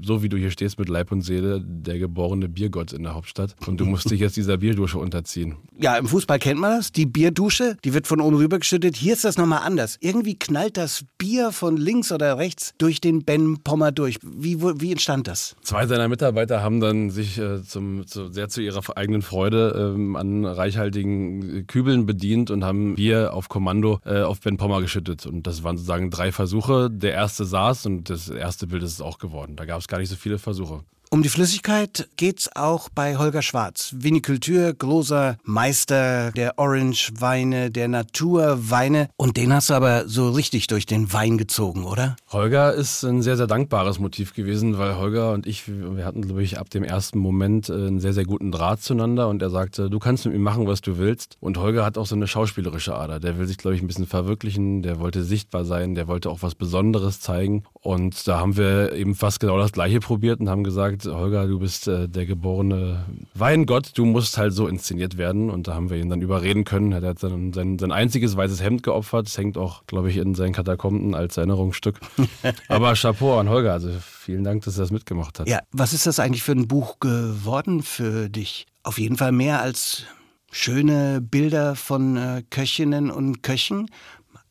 so 0.00 0.22
wie 0.22 0.28
du 0.28 0.36
hier 0.36 0.50
stehst 0.50 0.78
mit 0.78 0.88
Leib 0.88 1.12
und 1.12 1.22
Seele, 1.22 1.60
der 1.64 1.98
geborene 1.98 2.48
Biergott 2.48 2.92
in 2.92 3.02
der 3.02 3.14
Hauptstadt. 3.14 3.54
Und 3.66 3.80
du 3.80 3.84
musst 3.84 4.10
dich 4.10 4.20
jetzt 4.20 4.36
dieser 4.36 4.58
Bierdusche 4.58 4.98
unterziehen. 4.98 5.56
Ja, 5.78 5.96
im 5.96 6.06
Fußball 6.06 6.38
kennt 6.38 6.60
man 6.60 6.78
das. 6.78 6.92
Die 6.92 7.06
Bierdusche, 7.06 7.76
die 7.84 7.94
wird 7.94 8.06
von 8.06 8.20
oben 8.20 8.36
rüber 8.36 8.58
geschüttet. 8.58 8.96
Hier 8.96 9.14
ist 9.14 9.24
das 9.24 9.36
nochmal 9.36 9.60
anders. 9.64 9.96
Irgendwie 10.00 10.38
knallt 10.38 10.76
das 10.76 11.04
Bier 11.18 11.52
von 11.52 11.76
links 11.76 12.12
oder 12.12 12.38
rechts 12.38 12.74
durch 12.78 13.00
den 13.00 13.24
Ben 13.24 13.58
Pommer 13.62 13.92
durch. 13.92 14.18
Wie, 14.22 14.60
wie 14.60 14.92
entstand 14.92 15.26
das? 15.26 15.56
Zwei 15.62 15.86
seiner 15.86 16.08
Mitarbeiter 16.08 16.62
haben 16.62 16.80
dann 16.80 17.10
sich 17.10 17.38
äh, 17.38 17.62
zum, 17.62 18.06
zu, 18.06 18.32
sehr 18.32 18.48
zu 18.48 18.60
ihrer 18.60 18.80
eigenen 18.96 19.22
Freude 19.22 19.94
ähm, 19.94 20.16
an 20.16 20.44
reichhaltigen 20.44 21.66
Kübeln 21.66 22.06
bedient 22.06 22.50
und 22.50 22.64
haben 22.64 22.94
Bier 22.94 23.34
auf 23.34 23.48
Kommando 23.48 24.00
äh, 24.04 24.22
auf 24.22 24.40
Ben 24.40 24.56
Pommer 24.56 24.80
geschüttet. 24.80 25.26
Und 25.26 25.46
das 25.46 25.62
waren 25.62 25.76
sozusagen 25.76 26.10
drei 26.10 26.32
Versuche. 26.32 26.90
Der 26.90 27.12
erste 27.12 27.44
saß 27.44 27.86
und 27.86 28.10
das 28.10 28.28
erste 28.28 28.66
Bild 28.66 28.82
ist 28.82 28.92
es 28.92 29.00
auch 29.00 29.18
geworden. 29.18 29.56
Da 29.56 29.64
gab 29.64 29.79
es 29.80 29.88
gar 29.88 29.98
nicht 29.98 30.08
so 30.08 30.16
viele 30.16 30.38
Versuche. 30.38 30.84
Um 31.12 31.24
die 31.24 31.28
Flüssigkeit 31.28 32.08
geht's 32.14 32.54
auch 32.54 32.88
bei 32.88 33.16
Holger 33.16 33.42
Schwarz. 33.42 33.92
Vinikultur, 33.98 34.72
großer 34.72 35.38
Meister 35.42 36.30
der 36.30 36.56
Orange-Weine, 36.56 37.72
der 37.72 37.88
Naturweine. 37.88 39.08
Und 39.16 39.36
den 39.36 39.52
hast 39.52 39.70
du 39.70 39.74
aber 39.74 40.06
so 40.06 40.30
richtig 40.30 40.68
durch 40.68 40.86
den 40.86 41.12
Wein 41.12 41.36
gezogen, 41.36 41.82
oder? 41.82 42.14
Holger 42.30 42.72
ist 42.74 43.02
ein 43.02 43.22
sehr, 43.22 43.36
sehr 43.36 43.48
dankbares 43.48 43.98
Motiv 43.98 44.34
gewesen, 44.34 44.78
weil 44.78 44.98
Holger 44.98 45.32
und 45.32 45.48
ich, 45.48 45.64
wir 45.66 46.04
hatten, 46.04 46.22
glaube 46.22 46.44
ich, 46.44 46.60
ab 46.60 46.70
dem 46.70 46.84
ersten 46.84 47.18
Moment 47.18 47.68
äh, 47.68 47.72
einen 47.72 47.98
sehr, 47.98 48.12
sehr 48.12 48.24
guten 48.24 48.52
Draht 48.52 48.80
zueinander. 48.80 49.26
Und 49.26 49.42
er 49.42 49.50
sagte, 49.50 49.90
du 49.90 49.98
kannst 49.98 50.26
mit 50.26 50.34
mir 50.34 50.40
machen, 50.40 50.68
was 50.68 50.80
du 50.80 50.96
willst. 50.96 51.38
Und 51.40 51.58
Holger 51.58 51.84
hat 51.84 51.98
auch 51.98 52.06
so 52.06 52.14
eine 52.14 52.28
schauspielerische 52.28 52.94
Ader. 52.94 53.18
Der 53.18 53.36
will 53.36 53.48
sich, 53.48 53.58
glaube 53.58 53.74
ich, 53.74 53.82
ein 53.82 53.88
bisschen 53.88 54.06
verwirklichen. 54.06 54.82
Der 54.82 55.00
wollte 55.00 55.24
sichtbar 55.24 55.64
sein. 55.64 55.96
Der 55.96 56.06
wollte 56.06 56.30
auch 56.30 56.42
was 56.42 56.54
Besonderes 56.54 57.18
zeigen. 57.18 57.64
Und 57.72 58.28
da 58.28 58.38
haben 58.38 58.56
wir 58.56 58.92
eben 58.92 59.16
fast 59.16 59.40
genau 59.40 59.58
das 59.58 59.72
Gleiche 59.72 59.98
probiert 59.98 60.38
und 60.38 60.48
haben 60.48 60.62
gesagt, 60.62 60.99
gesagt, 61.00 61.16
Holger, 61.16 61.46
du 61.46 61.58
bist 61.58 61.88
äh, 61.88 62.08
der 62.08 62.26
geborene 62.26 63.04
Weingott, 63.34 63.92
du 63.94 64.04
musst 64.04 64.38
halt 64.38 64.52
so 64.52 64.66
inszeniert 64.66 65.16
werden. 65.16 65.50
Und 65.50 65.68
da 65.68 65.74
haben 65.74 65.90
wir 65.90 65.98
ihn 65.98 66.08
dann 66.08 66.22
überreden 66.22 66.64
können. 66.64 66.92
Er 66.92 67.02
hat 67.02 67.18
sein, 67.18 67.52
sein, 67.52 67.78
sein 67.78 67.92
einziges 67.92 68.36
weißes 68.36 68.62
Hemd 68.62 68.82
geopfert. 68.82 69.26
Das 69.26 69.36
hängt 69.38 69.58
auch, 69.58 69.86
glaube 69.86 70.10
ich, 70.10 70.16
in 70.16 70.34
seinen 70.34 70.52
Katakomben 70.52 71.14
als 71.14 71.36
Erinnerungsstück. 71.36 72.00
Aber 72.68 72.94
Chapeau 72.94 73.38
an 73.38 73.48
Holger. 73.48 73.72
Also 73.72 73.90
vielen 74.00 74.44
Dank, 74.44 74.64
dass 74.64 74.76
er 74.76 74.82
das 74.82 74.90
mitgemacht 74.90 75.40
hat. 75.40 75.48
Ja, 75.48 75.60
was 75.72 75.92
ist 75.92 76.06
das 76.06 76.20
eigentlich 76.20 76.42
für 76.42 76.52
ein 76.52 76.68
Buch 76.68 77.00
geworden 77.00 77.82
für 77.82 78.28
dich? 78.28 78.66
Auf 78.82 78.98
jeden 78.98 79.16
Fall 79.16 79.32
mehr 79.32 79.60
als 79.60 80.04
schöne 80.50 81.20
Bilder 81.20 81.76
von 81.76 82.16
äh, 82.16 82.42
Köchinnen 82.50 83.10
und 83.10 83.42
Köchen. 83.42 83.90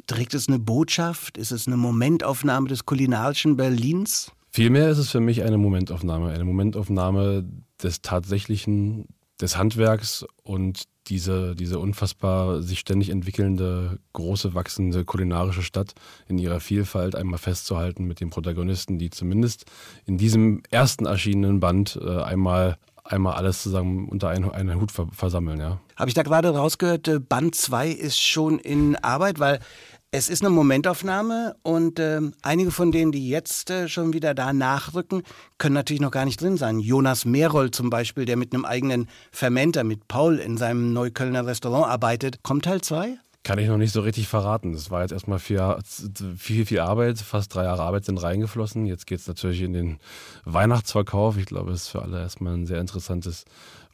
Trägt 0.08 0.34
es 0.34 0.48
eine 0.48 0.60
Botschaft? 0.60 1.38
Ist 1.38 1.52
es 1.52 1.68
eine 1.68 1.78
Momentaufnahme 1.78 2.68
des 2.68 2.86
kulinarischen 2.86 3.58
Berlins? 3.58 4.32
Vielmehr 4.52 4.90
ist 4.90 4.98
es 4.98 5.12
für 5.12 5.20
mich 5.20 5.44
eine 5.44 5.58
Momentaufnahme, 5.58 6.32
eine 6.32 6.44
Momentaufnahme 6.44 7.46
des 7.82 8.02
tatsächlichen, 8.02 9.06
des 9.40 9.58
Handwerks 9.58 10.26
und 10.44 10.84
diese, 11.08 11.56
diese 11.56 11.80
unfassbar 11.80 12.62
sich 12.62 12.80
ständig 12.80 13.10
entwickelnde, 13.10 14.00
große, 14.14 14.54
wachsende 14.54 15.06
kulinarische 15.06 15.64
Stadt 15.64 15.94
in 16.28 16.38
ihrer 16.38 16.60
Vielfalt 16.60 17.16
einmal 17.16 17.40
festzuhalten 17.40 18.06
mit 18.06 18.20
den 18.20 18.30
Protagonisten, 18.30 19.00
die 19.00 19.10
zumindest 19.10 19.66
in 20.06 20.18
diesem 20.18 20.62
ersten 20.70 21.06
erschienenen 21.06 21.60
Band 21.60 22.00
äh, 22.02 22.22
einmal 22.22 22.78
einmal 23.04 23.34
alles 23.34 23.64
zusammen 23.64 24.08
unter 24.08 24.30
einen, 24.30 24.52
einen 24.52 24.80
Hut 24.80 24.92
versammeln, 24.92 25.60
ja. 25.60 25.80
Habe 25.96 26.10
ich 26.10 26.14
da 26.14 26.22
gerade 26.22 26.50
rausgehört, 26.50 27.08
äh, 27.08 27.20
Band 27.20 27.56
2 27.56 27.90
ist 27.90 28.20
schon 28.20 28.60
in 28.60 28.96
Arbeit, 28.98 29.40
weil 29.40 29.60
es 30.12 30.28
ist 30.30 30.42
eine 30.42 30.50
Momentaufnahme 30.50 31.56
und 31.62 32.00
äh, 32.00 32.20
einige 32.42 32.72
von 32.72 32.92
denen, 32.92 33.12
die 33.12 33.30
jetzt 33.30 33.70
äh, 33.70 33.88
schon 33.88 34.12
wieder 34.12 34.34
da 34.34 34.54
nachrücken, 34.54 35.22
können 35.60 35.76
natürlich 35.76 36.02
noch 36.02 36.12
gar 36.12 36.26
nicht 36.26 36.42
drin 36.42 36.58
sein. 36.58 36.80
Jonas 36.80 37.26
Merold 37.26 37.76
zum 37.76 37.92
Beispiel, 37.92 38.26
der 38.26 38.36
mit 38.36 38.54
einem 38.54 38.66
eigenen 38.66 39.08
Fermenter 39.32 39.84
mit 39.84 40.08
Paul 40.08 40.38
in 40.38 40.58
seinem 40.58 40.94
Neuköllner 40.94 41.46
Restaurant 41.46 41.86
arbeitet. 41.86 42.42
Kommt 42.42 42.66
Teil 42.66 42.82
2? 42.82 43.20
Kann 43.44 43.60
ich 43.60 43.68
noch 43.68 43.78
nicht 43.78 43.94
so 43.94 44.02
richtig 44.02 44.28
verraten. 44.28 44.74
Das 44.74 44.90
war 44.90 45.02
jetzt 45.02 45.12
erstmal 45.12 45.40
viel, 45.40 45.62
viel, 46.38 46.66
viel 46.66 46.80
Arbeit. 46.80 47.20
Fast 47.20 47.54
drei 47.54 47.64
Jahre 47.64 47.84
Arbeit 47.84 48.06
sind 48.06 48.18
reingeflossen. 48.18 48.86
Jetzt 48.86 49.06
geht 49.06 49.20
es 49.20 49.28
natürlich 49.28 49.62
in 49.62 49.74
den 49.74 50.00
Weihnachtsverkauf. 50.44 51.38
Ich 51.38 51.46
glaube, 51.46 51.72
es 51.72 51.84
ist 51.84 51.88
für 51.90 52.02
alle 52.02 52.20
erstmal 52.20 52.56
ein 52.56 52.66
sehr 52.66 52.82
interessantes 52.82 53.46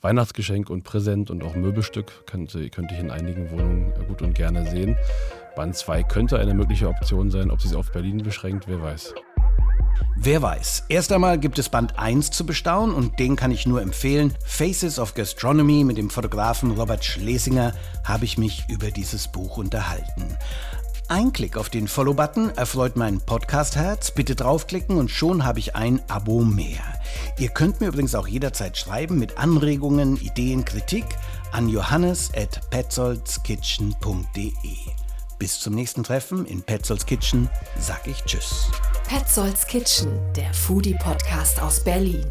Weihnachtsgeschenk 0.01 0.69
und 0.69 0.83
Präsent 0.83 1.29
und 1.29 1.43
auch 1.43 1.55
Möbelstück. 1.55 2.25
Könnte, 2.25 2.69
könnte 2.69 2.95
ich 2.95 3.01
in 3.01 3.11
einigen 3.11 3.51
Wohnungen 3.51 3.93
gut 4.07 4.21
und 4.21 4.33
gerne 4.33 4.69
sehen. 4.69 4.97
Band 5.55 5.75
2 5.75 6.03
könnte 6.03 6.37
eine 6.37 6.53
mögliche 6.53 6.89
Option 6.89 7.31
sein. 7.31 7.49
Ob 7.49 7.61
sie 7.61 7.69
es 7.69 7.75
auf 7.75 7.91
Berlin 7.91 8.17
beschränkt, 8.17 8.67
wer 8.67 8.81
weiß. 8.81 9.13
Wer 10.17 10.41
weiß. 10.41 10.85
Erst 10.89 11.11
einmal 11.11 11.39
gibt 11.39 11.59
es 11.59 11.69
Band 11.69 11.97
1 11.97 12.31
zu 12.31 12.45
bestaunen 12.45 12.93
und 12.93 13.19
den 13.19 13.35
kann 13.35 13.51
ich 13.51 13.65
nur 13.65 13.81
empfehlen. 13.81 14.33
Faces 14.45 14.99
of 14.99 15.13
Gastronomy 15.13 15.83
mit 15.83 15.97
dem 15.97 16.09
Fotografen 16.09 16.71
Robert 16.71 17.05
Schlesinger 17.05 17.73
habe 18.03 18.25
ich 18.25 18.37
mich 18.37 18.65
über 18.69 18.91
dieses 18.91 19.29
Buch 19.29 19.57
unterhalten. 19.57 20.37
Ein 21.07 21.33
Klick 21.33 21.55
auf 21.55 21.69
den 21.69 21.87
Follow-Button 21.87 22.57
erfreut 22.57 22.95
mein 22.95 23.21
Podcast-Herz. 23.21 24.11
Bitte 24.11 24.35
draufklicken 24.35 24.97
und 24.97 25.11
schon 25.11 25.45
habe 25.45 25.59
ich 25.59 25.75
ein 25.75 26.01
Abo 26.09 26.43
mehr. 26.43 26.81
Ihr 27.37 27.49
könnt 27.49 27.79
mir 27.79 27.87
übrigens 27.87 28.15
auch 28.15 28.27
jederzeit 28.27 28.77
schreiben 28.77 29.19
mit 29.19 29.37
Anregungen, 29.37 30.17
Ideen, 30.17 30.65
Kritik 30.65 31.05
an 31.51 31.69
johannes 31.69 32.31
at 32.35 32.59
petzolzkitchen.de. 32.71 35.04
Bis 35.37 35.59
zum 35.59 35.75
nächsten 35.75 36.03
Treffen 36.03 36.45
in 36.45 36.61
Petzolds 36.61 37.05
Kitchen 37.05 37.49
sag 37.79 38.07
ich 38.07 38.23
Tschüss. 38.23 38.69
Petzolds 39.07 39.67
Kitchen, 39.67 40.19
der 40.33 40.53
Foodie-Podcast 40.53 41.61
aus 41.61 41.83
Berlin. 41.83 42.25